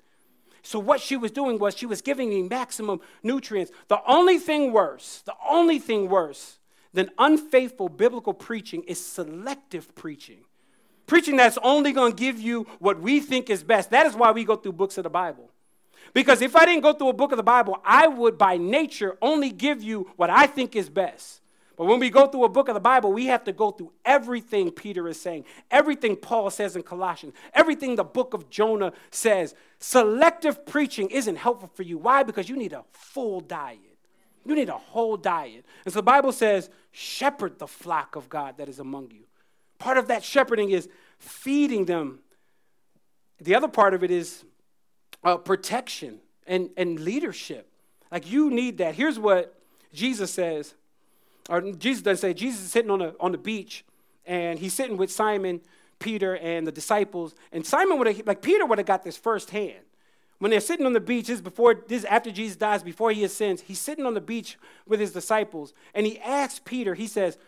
[0.68, 3.72] So, what she was doing was she was giving me maximum nutrients.
[3.88, 6.58] The only thing worse, the only thing worse
[6.92, 10.40] than unfaithful biblical preaching is selective preaching.
[11.06, 13.88] Preaching that's only going to give you what we think is best.
[13.88, 15.50] That is why we go through books of the Bible.
[16.12, 19.16] Because if I didn't go through a book of the Bible, I would by nature
[19.22, 21.40] only give you what I think is best.
[21.78, 23.92] But when we go through a book of the Bible, we have to go through
[24.04, 29.54] everything Peter is saying, everything Paul says in Colossians, everything the book of Jonah says.
[29.78, 31.96] Selective preaching isn't helpful for you.
[31.96, 32.24] Why?
[32.24, 33.78] Because you need a full diet.
[34.44, 35.64] You need a whole diet.
[35.84, 39.22] And so the Bible says, shepherd the flock of God that is among you.
[39.78, 40.88] Part of that shepherding is
[41.20, 42.18] feeding them.
[43.40, 44.42] The other part of it is
[45.22, 47.70] uh, protection and, and leadership.
[48.10, 48.96] Like you need that.
[48.96, 49.54] Here's what
[49.92, 50.74] Jesus says
[51.48, 53.84] or Jesus doesn't say, Jesus is sitting on, a, on the beach
[54.26, 55.60] and he's sitting with Simon,
[55.98, 57.34] Peter, and the disciples.
[57.50, 59.80] And Simon would have, like Peter would have got this firsthand.
[60.38, 63.62] When they're sitting on the beach, this before this after Jesus dies, before he ascends,
[63.62, 64.56] he's sitting on the beach
[64.86, 67.38] with his disciples, and he asks Peter, he says,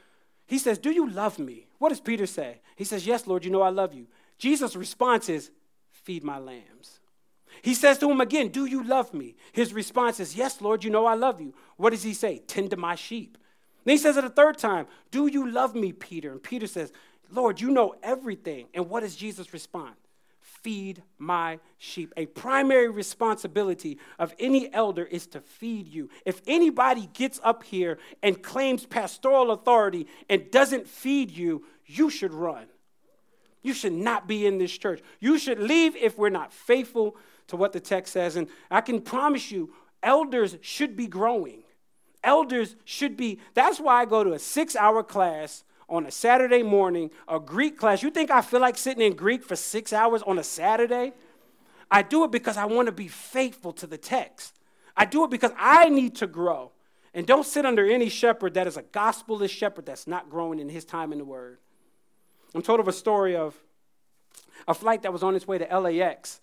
[0.47, 1.69] he says, Do you love me?
[1.79, 2.61] What does Peter say?
[2.75, 4.09] He says, Yes, Lord, you know I love you.
[4.39, 5.53] Jesus' response is,
[5.93, 6.99] Feed my lambs.
[7.63, 9.37] He says to him again, Do you love me?
[9.53, 11.55] His response is, Yes, Lord, you know I love you.
[11.77, 12.39] What does he say?
[12.39, 13.39] Tend to my sheep.
[13.85, 16.33] Then he says it a third time, Do you love me, Peter?
[16.33, 16.93] And Peter says,
[17.33, 18.67] Lord, you know everything.
[18.75, 19.95] And what does Jesus respond?
[20.41, 22.13] Feed my sheep.
[22.17, 26.11] A primary responsibility of any elder is to feed you.
[26.27, 32.35] If anybody gets up here and claims pastoral authority and doesn't feed you, you should
[32.35, 32.67] run.
[33.63, 35.03] You should not be in this church.
[35.21, 37.17] You should leave if we're not faithful
[37.49, 38.37] to what the text says.
[38.37, 41.63] And I can promise you, elders should be growing
[42.23, 43.39] elders should be.
[43.55, 47.77] That's why I go to a six hour class on a Saturday morning, a Greek
[47.77, 48.03] class.
[48.03, 51.13] You think I feel like sitting in Greek for six hours on a Saturday?
[51.91, 54.59] I do it because I want to be faithful to the text.
[54.97, 56.71] I do it because I need to grow.
[57.13, 60.69] And don't sit under any shepherd that is a gospelless shepherd that's not growing in
[60.69, 61.59] his time in the word.
[62.55, 63.57] I'm told of a story of
[64.69, 66.41] a flight that was on its way to LAX,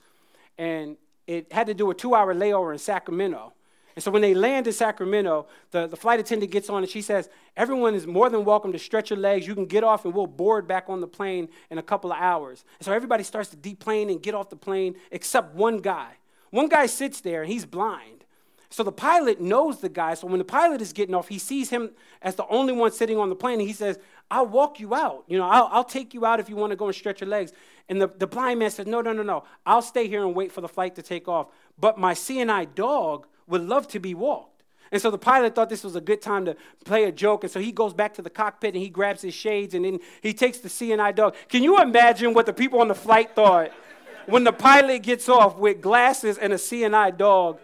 [0.58, 3.54] and it had to do a two hour layover in Sacramento.
[3.98, 7.02] And so when they land in Sacramento, the, the flight attendant gets on and she
[7.02, 9.48] says, Everyone is more than welcome to stretch your legs.
[9.48, 12.20] You can get off and we'll board back on the plane in a couple of
[12.20, 12.64] hours.
[12.78, 16.12] And so everybody starts to deplane and get off the plane except one guy.
[16.52, 18.24] One guy sits there and he's blind.
[18.70, 20.14] So the pilot knows the guy.
[20.14, 21.90] So when the pilot is getting off, he sees him
[22.22, 23.60] as the only one sitting on the plane.
[23.60, 23.98] And he says,
[24.30, 25.24] I'll walk you out.
[25.28, 27.32] You know, I'll, I'll take you out if you want to go and stretch your
[27.32, 27.52] legs.
[27.90, 29.44] And the, the blind man says, No, no, no, no.
[29.66, 31.48] I'll stay here and wait for the flight to take off.
[31.80, 34.64] But my seeing eye dog would love to be walked.
[34.92, 36.56] And so the pilot thought this was a good time to
[36.86, 37.44] play a joke.
[37.44, 40.00] And so he goes back to the cockpit and he grabs his shades and then
[40.22, 41.36] he takes the seeing eye dog.
[41.50, 43.72] Can you imagine what the people on the flight thought
[44.28, 47.60] when the pilot gets off with glasses and a seeing eye dog?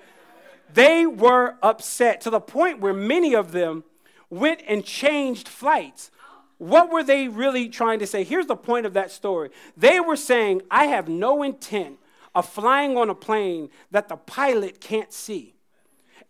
[0.74, 3.84] They were upset to the point where many of them
[4.30, 6.10] went and changed flights.
[6.58, 8.24] What were they really trying to say?
[8.24, 9.50] Here's the point of that story.
[9.78, 12.00] They were saying, I have no intent
[12.34, 15.53] of flying on a plane that the pilot can't see.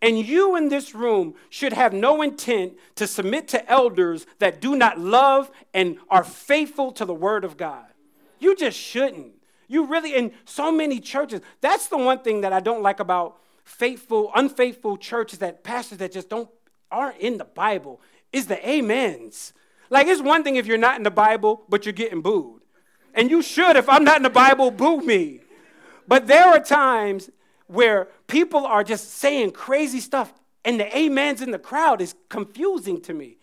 [0.02, 4.76] And you in this room should have no intent to submit to elders that do
[4.76, 7.86] not love and are faithful to the word of God.
[8.38, 9.32] You just shouldn't.
[9.68, 13.38] You really, in so many churches, that's the one thing that I don't like about
[13.64, 16.48] faithful, unfaithful churches that pastors that just don't
[16.90, 18.00] aren't in the Bible
[18.32, 19.52] is the amens.
[19.90, 22.62] Like it's one thing if you're not in the Bible, but you're getting booed.
[23.14, 25.40] And you should, if I'm not in the Bible, boo me.
[26.06, 27.30] But there are times
[27.74, 30.32] where people are just saying crazy stuff,
[30.64, 33.36] and the amens in the crowd is confusing to me.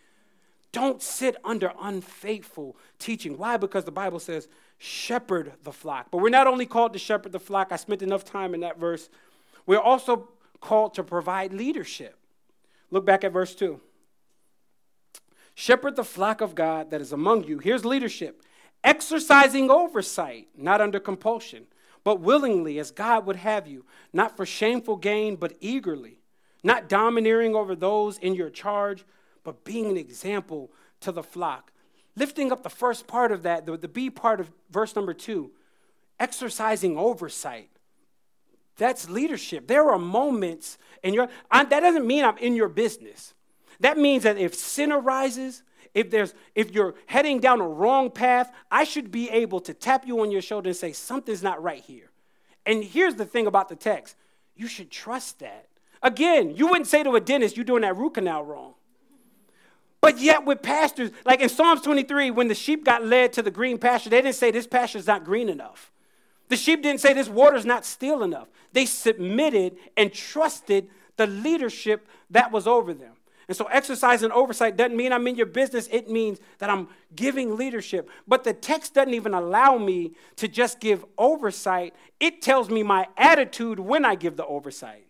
[0.72, 3.38] Don't sit under unfaithful teaching.
[3.38, 3.58] Why?
[3.58, 6.08] Because the Bible says, shepherd the flock.
[6.10, 8.80] But we're not only called to shepherd the flock, I spent enough time in that
[8.80, 9.10] verse.
[9.66, 10.30] We're also
[10.62, 12.18] called to provide leadership.
[12.90, 13.80] Look back at verse 2.
[15.54, 17.60] Shepherd the flock of God that is among you.
[17.60, 18.42] Here's leadership
[18.84, 21.68] exercising oversight, not under compulsion,
[22.04, 26.20] but willingly as God would have you, not for shameful gain, but eagerly,
[26.64, 29.06] not domineering over those in your charge,
[29.44, 31.72] but being an example to the flock.
[32.16, 35.52] Lifting up the first part of that, the, the B part of verse number two,
[36.20, 37.70] exercising oversight.
[38.78, 39.68] That's leadership.
[39.68, 43.34] There are moments in your, I, that doesn't mean I'm in your business.
[43.80, 48.52] That means that if sin arises, if there's if you're heading down a wrong path,
[48.70, 51.82] I should be able to tap you on your shoulder and say something's not right
[51.82, 52.10] here.
[52.66, 54.16] And here's the thing about the text.
[54.56, 55.68] You should trust that.
[56.04, 58.74] Again, you wouldn't say to a dentist, you're doing that root canal wrong.
[60.00, 63.52] But yet, with pastors, like in Psalms 23, when the sheep got led to the
[63.52, 65.92] green pasture, they didn't say this pasture's not green enough.
[66.50, 68.48] The sheep didn't say this water's not still enough.
[68.74, 73.14] They submitted and trusted the leadership that was over them.
[73.52, 77.58] And so exercising oversight doesn't mean I'm in your business, it means that I'm giving
[77.58, 78.10] leadership.
[78.26, 83.10] But the text doesn't even allow me to just give oversight, it tells me my
[83.18, 85.06] attitude when I give the oversight.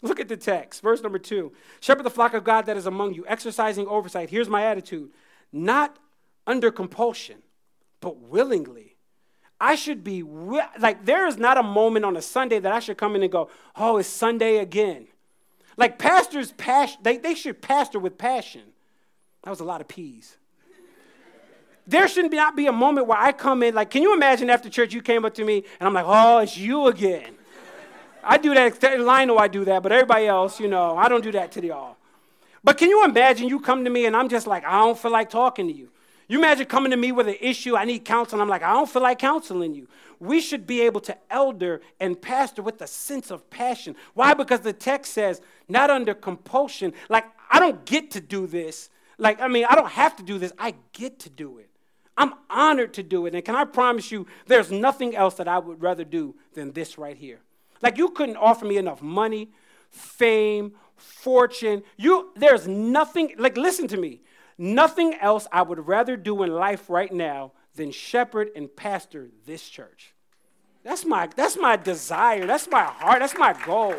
[0.00, 1.52] Look at the text, verse number two.
[1.80, 4.30] Shepherd the flock of God that is among you, exercising oversight.
[4.30, 5.10] Here's my attitude
[5.52, 5.98] not
[6.46, 7.42] under compulsion,
[8.00, 8.96] but willingly.
[9.60, 12.96] I should be, like, there is not a moment on a Sunday that I should
[12.96, 15.08] come in and go, oh, it's Sunday again.
[15.76, 18.62] Like pastors, passion, they, they should pastor with passion.
[19.42, 20.36] That was a lot of peas.
[21.86, 24.50] There shouldn't be, not be a moment where I come in, like, can you imagine
[24.50, 27.34] after church you came up to me and I'm like, oh, it's you again.
[28.22, 31.24] I do that, Lionel, oh, I do that, but everybody else, you know, I don't
[31.24, 31.96] do that to y'all.
[32.62, 35.10] But can you imagine you come to me and I'm just like, I don't feel
[35.10, 35.88] like talking to you.
[36.32, 38.88] You imagine coming to me with an issue, I need counsel, I'm like, I don't
[38.88, 39.86] feel like counseling you.
[40.18, 43.96] We should be able to elder and pastor with a sense of passion.
[44.14, 44.32] Why?
[44.32, 46.94] Because the text says, not under compulsion.
[47.10, 48.88] Like, I don't get to do this.
[49.18, 50.54] Like, I mean, I don't have to do this.
[50.58, 51.68] I get to do it.
[52.16, 53.34] I'm honored to do it.
[53.34, 56.96] And can I promise you, there's nothing else that I would rather do than this
[56.96, 57.40] right here.
[57.82, 59.50] Like, you couldn't offer me enough money,
[59.90, 61.82] fame, fortune.
[61.98, 64.22] You, there's nothing, like, listen to me.
[64.62, 69.68] Nothing else I would rather do in life right now than shepherd and pastor this
[69.68, 70.14] church.
[70.84, 72.46] That's my, that's my desire.
[72.46, 73.18] That's my heart.
[73.18, 73.96] That's my goal.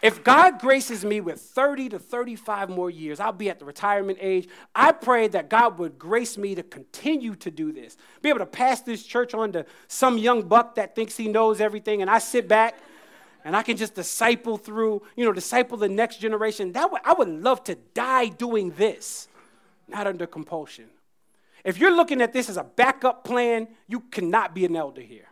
[0.00, 4.20] If God graces me with 30 to 35 more years, I'll be at the retirement
[4.20, 4.48] age.
[4.76, 8.46] I pray that God would grace me to continue to do this, be able to
[8.46, 12.20] pass this church on to some young buck that thinks he knows everything, and I
[12.20, 12.76] sit back
[13.48, 16.72] and I can just disciple through, you know, disciple the next generation.
[16.72, 19.26] That would, I would love to die doing this,
[19.88, 20.90] not under compulsion.
[21.64, 25.30] If you're looking at this as a backup plan, you cannot be an elder here.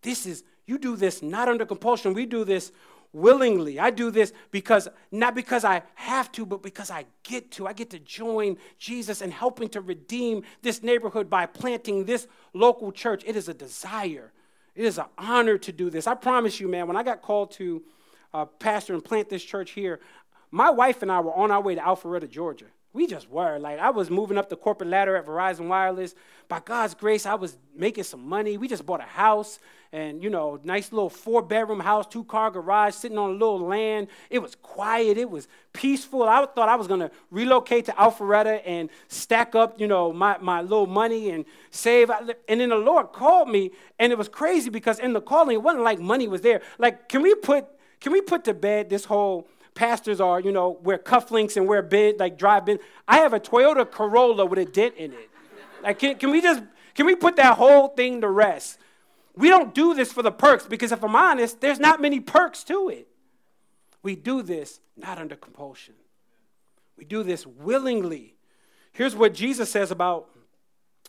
[0.00, 2.14] This is, you do this not under compulsion.
[2.14, 2.72] We do this
[3.12, 3.78] willingly.
[3.78, 7.66] I do this because, not because I have to, but because I get to.
[7.66, 12.90] I get to join Jesus and helping to redeem this neighborhood by planting this local
[12.90, 13.22] church.
[13.26, 14.32] It is a desire.
[14.76, 16.06] It is an honor to do this.
[16.06, 17.82] I promise you, man, when I got called to
[18.34, 20.00] uh, pastor and plant this church here,
[20.50, 22.66] my wife and I were on our way to Alpharetta, Georgia.
[22.96, 23.58] We just were.
[23.58, 26.14] Like, I was moving up the corporate ladder at Verizon Wireless.
[26.48, 28.56] By God's grace, I was making some money.
[28.56, 29.58] We just bought a house
[29.92, 33.60] and, you know, nice little four bedroom house, two car garage, sitting on a little
[33.60, 34.08] land.
[34.30, 35.18] It was quiet.
[35.18, 36.22] It was peaceful.
[36.22, 40.38] I thought I was going to relocate to Alpharetta and stack up, you know, my,
[40.38, 42.10] my little money and save.
[42.48, 45.62] And then the Lord called me, and it was crazy because in the calling, it
[45.62, 46.62] wasn't like money was there.
[46.78, 47.66] Like, can we put,
[48.00, 51.82] can we put to bed this whole pastors are, you know, wear cufflinks and wear
[51.82, 52.80] bid, like drive bin.
[53.06, 55.30] I have a Toyota Corolla with a dent in it.
[55.82, 56.62] Like, can, can we just,
[56.94, 58.78] can we put that whole thing to rest?
[59.36, 62.64] We don't do this for the perks because if I'm honest, there's not many perks
[62.64, 63.06] to it.
[64.02, 65.94] We do this not under compulsion.
[66.96, 68.34] We do this willingly.
[68.92, 70.30] Here's what Jesus says about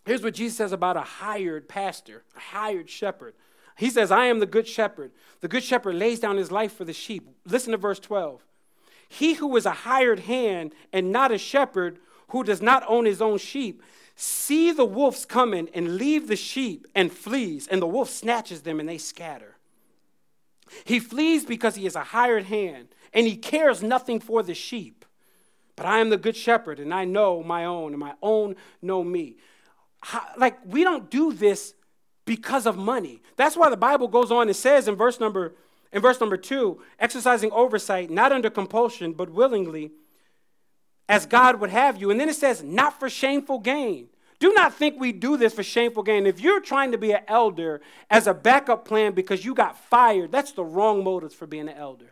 [0.06, 3.34] here's what Jesus says about a hired pastor, a hired shepherd.
[3.78, 5.12] He says, I am the good shepherd.
[5.42, 7.30] The good shepherd lays down his life for the sheep.
[7.46, 8.44] Listen to verse 12.
[9.10, 12.00] He who is a hired hand and not a shepherd,
[12.30, 13.82] who does not own his own sheep,
[14.16, 18.80] see the wolves coming and leave the sheep and flees, and the wolf snatches them
[18.80, 19.56] and they scatter.
[20.84, 25.06] He flees because he is a hired hand and he cares nothing for the sheep.
[25.76, 29.04] But I am the good shepherd and I know my own, and my own know
[29.04, 29.38] me.
[30.02, 31.74] How, like, we don't do this
[32.26, 33.22] because of money.
[33.36, 35.56] That's why the Bible goes on and says in verse number
[35.92, 39.92] in verse number 2, exercising oversight not under compulsion but willingly
[41.10, 42.12] as God would have you.
[42.12, 44.10] And then it says not for shameful gain.
[44.40, 46.28] Do not think we do this for shameful gain.
[46.28, 50.32] If you're trying to be an elder as a backup plan because you got fired,
[50.32, 52.12] that's the wrong motives for being an elder.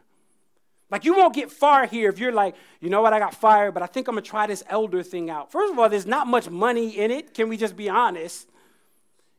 [0.89, 3.73] Like, you won't get far here if you're like, you know what, I got fired,
[3.73, 5.51] but I think I'm gonna try this elder thing out.
[5.51, 7.33] First of all, there's not much money in it.
[7.33, 8.49] Can we just be honest?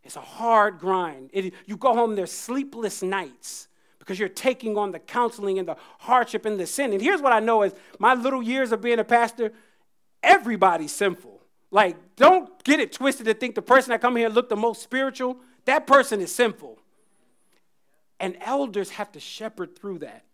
[0.02, 1.30] It's a hard grind.
[1.32, 3.66] It, you go home, there's sleepless nights
[4.06, 6.92] because you're taking on the counseling and the hardship and the sin.
[6.92, 9.52] And here's what I know is my little years of being a pastor,
[10.22, 11.42] everybody's sinful.
[11.72, 14.80] Like, don't get it twisted to think the person that come here look the most
[14.80, 15.38] spiritual.
[15.64, 16.78] That person is sinful.
[18.20, 20.24] And elders have to shepherd through that.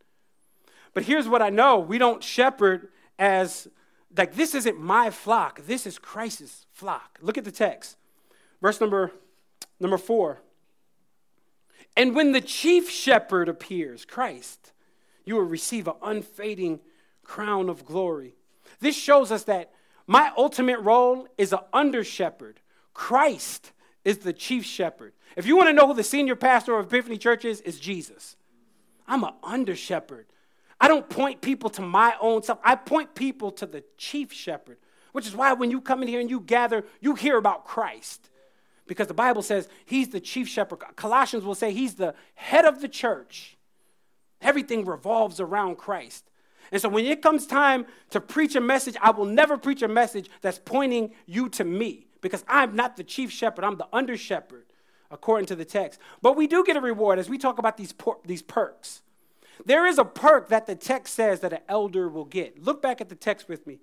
[0.93, 3.69] But here's what I know we don't shepherd as
[4.15, 7.19] like this isn't my flock, this is Christ's flock.
[7.23, 7.97] Look at the text.
[8.61, 9.13] Verse number
[9.81, 10.43] number 4.
[11.97, 14.73] And when the chief shepherd appears, Christ,
[15.25, 16.81] you will receive an unfading
[17.23, 18.35] crown of glory.
[18.81, 19.73] This shows us that
[20.07, 22.61] my ultimate role is an under shepherd.
[22.95, 23.73] Christ
[24.05, 25.13] is the chief shepherd.
[25.37, 28.37] If you want to know who the senior pastor of Epiphany Church is, it's Jesus.
[29.07, 30.27] I'm an under shepherd.
[30.81, 32.59] I don't point people to my own self.
[32.65, 34.79] I point people to the chief shepherd,
[35.13, 38.29] which is why when you come in here and you gather, you hear about Christ.
[38.93, 40.81] Because the Bible says he's the chief shepherd.
[40.97, 43.57] Colossians will say he's the head of the church.
[44.43, 46.29] Everything revolves around Christ.
[46.71, 49.89] And so when it comes time to preach a message, I will never preach a
[49.89, 54.15] message that's pointing you to me because I'm not the chief shepherd, I'm the under
[54.19, 54.67] shepherd,
[55.11, 55.99] according to the text.
[56.21, 59.01] But we do get a reward as we talk about these, por- these perks.
[59.65, 62.63] There is a perk that the text says that an elder will get.
[62.63, 63.79] Look back at the text with me.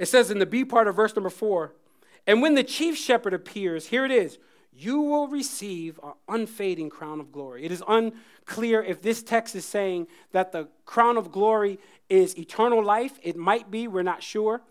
[0.00, 1.74] It says in the B part of verse number four,
[2.26, 4.38] and when the chief shepherd appears, here it is,
[4.74, 7.64] you will receive an unfading crown of glory.
[7.64, 12.82] It is unclear if this text is saying that the crown of glory is eternal
[12.82, 13.18] life.
[13.22, 14.62] It might be, we're not sure.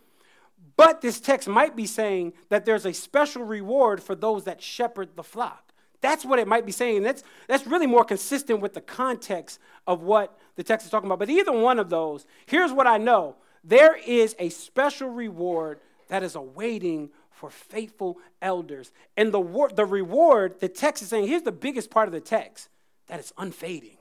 [0.76, 5.16] But this text might be saying that there's a special reward for those that shepherd
[5.16, 5.72] the flock.
[6.02, 7.04] That's what it might be saying.
[7.04, 11.20] That's, that's really more consistent with the context of what the text is talking about.
[11.20, 16.24] But either one of those, here's what I know there is a special reward that
[16.24, 17.12] is awaiting
[17.42, 18.92] for faithful elders.
[19.18, 19.42] And the,
[19.74, 22.70] the reward, the text is saying, here's the biggest part of the text
[23.08, 23.98] that it's unfading.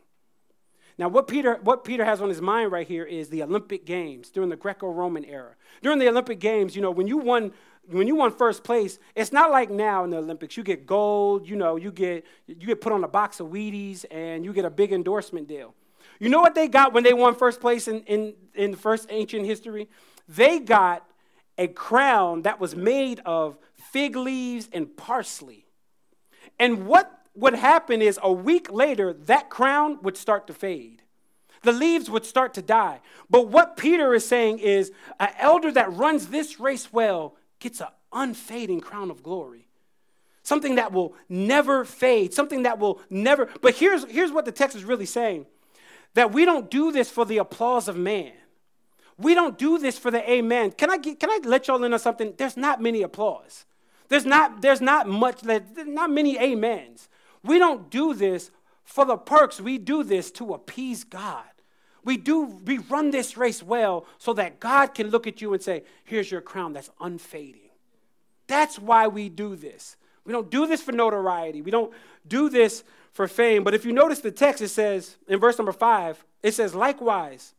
[0.99, 4.29] Now, what Peter, what Peter has on his mind right here is the Olympic Games
[4.29, 5.55] during the Greco Roman era.
[5.81, 7.53] During the Olympic Games, you know, when you won
[7.91, 10.59] when you won first place, it's not like now in the Olympics.
[10.59, 14.05] You get gold, you know, you get you get put on a box of Wheaties
[14.11, 15.75] and you get a big endorsement deal.
[16.19, 19.47] You know what they got when they won first place in, in, in first ancient
[19.47, 19.89] history?
[20.29, 21.10] They got
[21.61, 25.67] a crown that was made of fig leaves and parsley.
[26.59, 31.03] And what would happen is a week later, that crown would start to fade.
[31.63, 33.01] The leaves would start to die.
[33.29, 34.91] But what Peter is saying is
[35.21, 39.69] an elder that runs this race well gets an unfading crown of glory.
[40.43, 43.51] Something that will never fade, something that will never.
[43.61, 45.45] But here's, here's what the text is really saying
[46.15, 48.33] that we don't do this for the applause of man.
[49.21, 50.73] We don't do this for the amen.
[50.73, 52.35] Can I, get, can I let y'all in on something?
[52.37, 53.67] There's not many applause.
[54.09, 57.09] There's not, there's not much, there's not many amens.
[57.45, 58.51] We don't do this
[58.85, 59.61] for the perks.
[59.61, 61.45] We do this to appease God.
[62.03, 65.63] We do, we run this race well so that God can look at you and
[65.63, 67.71] say, here's your crown that's unfading.
[68.47, 69.97] That's why we do this.
[70.25, 71.63] We don't do this for notoriety.
[71.63, 71.93] We don't
[72.27, 73.65] do this for fame.
[73.65, 77.55] But if you notice the text, it says in verse number five, it says, likewise,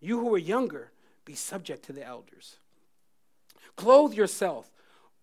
[0.00, 0.90] you who are younger,
[1.28, 2.56] be subject to the elders.
[3.76, 4.72] Clothe yourself,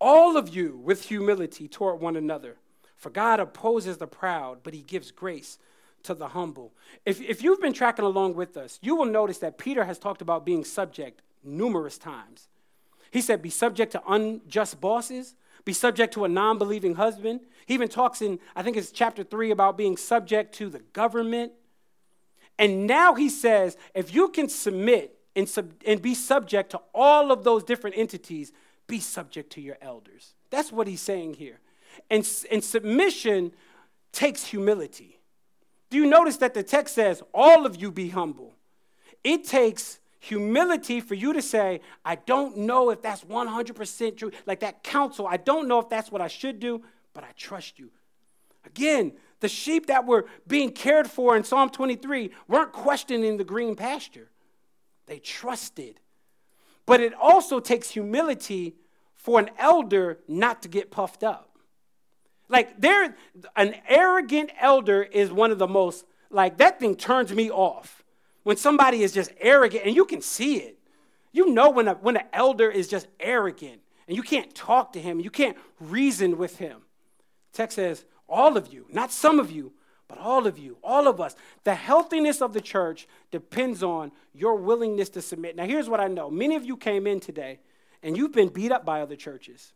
[0.00, 2.58] all of you, with humility toward one another.
[2.94, 5.58] For God opposes the proud, but he gives grace
[6.04, 6.72] to the humble.
[7.04, 10.22] If, if you've been tracking along with us, you will notice that Peter has talked
[10.22, 12.46] about being subject numerous times.
[13.10, 15.34] He said, Be subject to unjust bosses,
[15.64, 17.40] be subject to a non believing husband.
[17.66, 21.50] He even talks in, I think it's chapter three, about being subject to the government.
[22.60, 27.30] And now he says, if you can submit and, sub- and be subject to all
[27.30, 28.52] of those different entities,
[28.86, 30.34] be subject to your elders.
[30.50, 31.60] That's what he's saying here.
[32.10, 33.52] And, and submission
[34.12, 35.20] takes humility.
[35.90, 38.54] Do you notice that the text says, All of you be humble?
[39.22, 44.32] It takes humility for you to say, I don't know if that's 100% true.
[44.46, 46.82] Like that counsel, I don't know if that's what I should do,
[47.14, 47.90] but I trust you.
[48.64, 53.76] Again, the sheep that were being cared for in Psalm 23 weren't questioning the green
[53.76, 54.28] pasture,
[55.06, 56.00] they trusted.
[56.84, 58.76] But it also takes humility
[59.14, 61.58] for an elder not to get puffed up.
[62.48, 63.16] Like there,
[63.56, 68.04] an arrogant elder is one of the most, like that thing turns me off.
[68.44, 70.78] When somebody is just arrogant, and you can see it.
[71.32, 75.00] You know when, a, when an elder is just arrogant and you can't talk to
[75.00, 76.82] him, you can't reason with him.
[77.52, 79.72] text says, all of you, not some of you,
[80.08, 81.34] but all of you, all of us.
[81.64, 85.56] The healthiness of the church depends on your willingness to submit.
[85.56, 87.60] Now, here's what I know many of you came in today
[88.02, 89.72] and you've been beat up by other churches.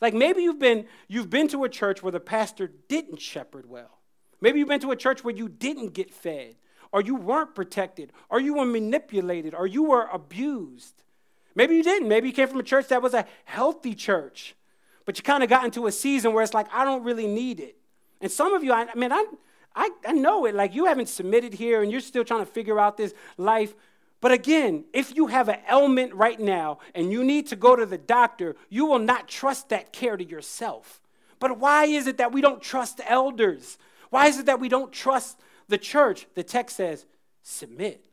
[0.00, 3.98] Like maybe you've been, you've been to a church where the pastor didn't shepherd well.
[4.40, 6.56] Maybe you've been to a church where you didn't get fed,
[6.90, 11.02] or you weren't protected, or you were manipulated, or you were abused.
[11.54, 12.08] Maybe you didn't.
[12.08, 14.56] Maybe you came from a church that was a healthy church,
[15.04, 17.60] but you kind of got into a season where it's like, I don't really need
[17.60, 17.76] it.
[18.20, 19.24] And some of you, I, I mean, I,
[19.74, 20.54] I, I know it.
[20.54, 23.74] Like you haven't submitted here and you're still trying to figure out this life.
[24.20, 27.84] But again, if you have an ailment right now and you need to go to
[27.84, 31.00] the doctor, you will not trust that care to yourself.
[31.40, 33.78] But why is it that we don't trust elders?
[34.10, 36.26] Why is it that we don't trust the church?
[36.34, 37.04] The text says,
[37.42, 38.04] submit.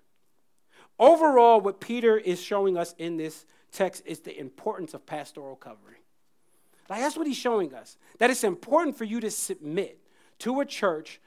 [0.97, 6.01] Overall, what Peter is showing us in this text is the importance of pastoral covering.
[6.89, 7.97] Like that's what he's showing us.
[8.17, 9.99] That it's important for you to submit
[10.39, 11.21] to a church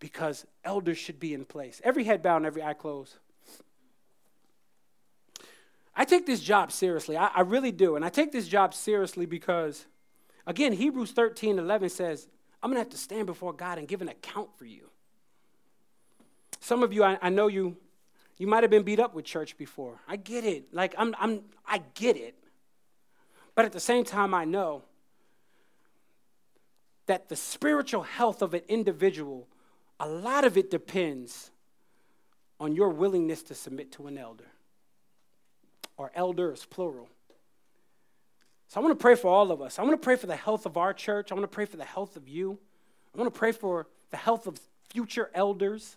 [0.00, 1.80] because elders should be in place.
[1.84, 3.14] Every head bowed and every eye closed.
[5.94, 7.16] I take this job seriously.
[7.16, 7.94] I, I, really do.
[7.96, 9.86] And I take this job seriously because,
[10.46, 12.26] again, Hebrews 13 11 says,
[12.62, 14.88] I'm going to have to stand before God and give an account for you.
[16.60, 17.76] Some of you, I, I know you,
[18.38, 20.00] you might have been beat up with church before.
[20.08, 20.72] I get it.
[20.72, 22.34] Like, I'm, I'm, I get it.
[23.54, 24.82] But at the same time, I know
[27.06, 29.48] that the spiritual health of an individual,
[30.00, 31.50] a lot of it depends
[32.58, 34.46] on your willingness to submit to an elder
[35.96, 37.08] or elders, plural.
[38.68, 39.78] So I want to pray for all of us.
[39.78, 41.30] I want to pray for the health of our church.
[41.30, 42.58] I want to pray for the health of you.
[43.14, 45.96] I want to pray for the health of future elders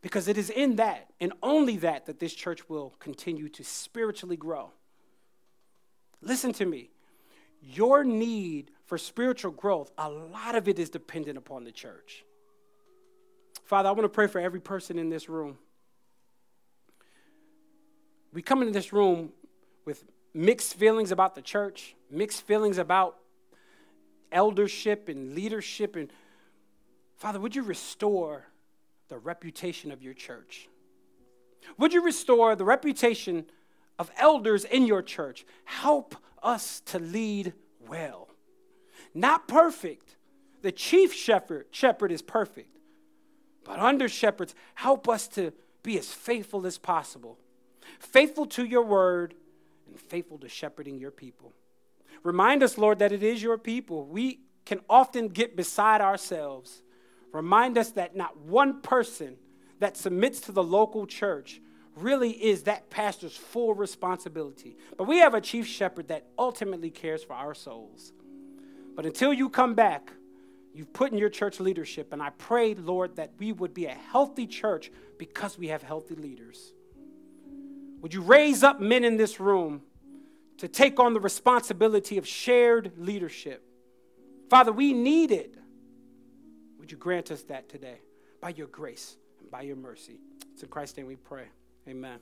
[0.00, 4.36] because it is in that and only that that this church will continue to spiritually
[4.36, 4.70] grow.
[6.22, 6.90] Listen to me.
[7.60, 12.24] Your need for spiritual growth, a lot of it is dependent upon the church.
[13.64, 15.58] Father, I want to pray for every person in this room
[18.32, 19.32] we come into this room
[19.84, 23.16] with mixed feelings about the church, mixed feelings about
[24.30, 25.96] eldership and leadership.
[25.96, 26.12] And
[27.16, 28.46] Father, would you restore
[29.08, 30.68] the reputation of your church?
[31.78, 33.46] Would you restore the reputation
[33.98, 35.44] of elders in your church?
[35.64, 37.54] Help us to lead
[37.88, 38.28] well.
[39.14, 40.16] Not perfect.
[40.62, 42.77] The chief shepherd, shepherd is perfect.
[43.68, 45.52] But under shepherds, help us to
[45.84, 47.38] be as faithful as possible
[47.98, 49.34] faithful to your word,
[49.86, 51.52] and faithful to shepherding your people.
[52.22, 54.06] Remind us, Lord, that it is your people.
[54.06, 56.82] We can often get beside ourselves.
[57.32, 59.36] Remind us that not one person
[59.78, 61.60] that submits to the local church
[61.96, 64.76] really is that pastor's full responsibility.
[64.96, 68.12] But we have a chief shepherd that ultimately cares for our souls.
[68.94, 70.12] But until you come back,
[70.78, 73.94] you've put in your church leadership, and I pray, Lord, that we would be a
[73.94, 76.72] healthy church because we have healthy leaders.
[78.00, 79.82] Would you raise up men in this room
[80.58, 83.64] to take on the responsibility of shared leadership?
[84.48, 85.56] Father, we need it.
[86.78, 87.98] Would you grant us that today
[88.40, 90.20] by your grace and by your mercy?
[90.52, 91.46] It's in Christ's name we pray.
[91.88, 92.20] Amen.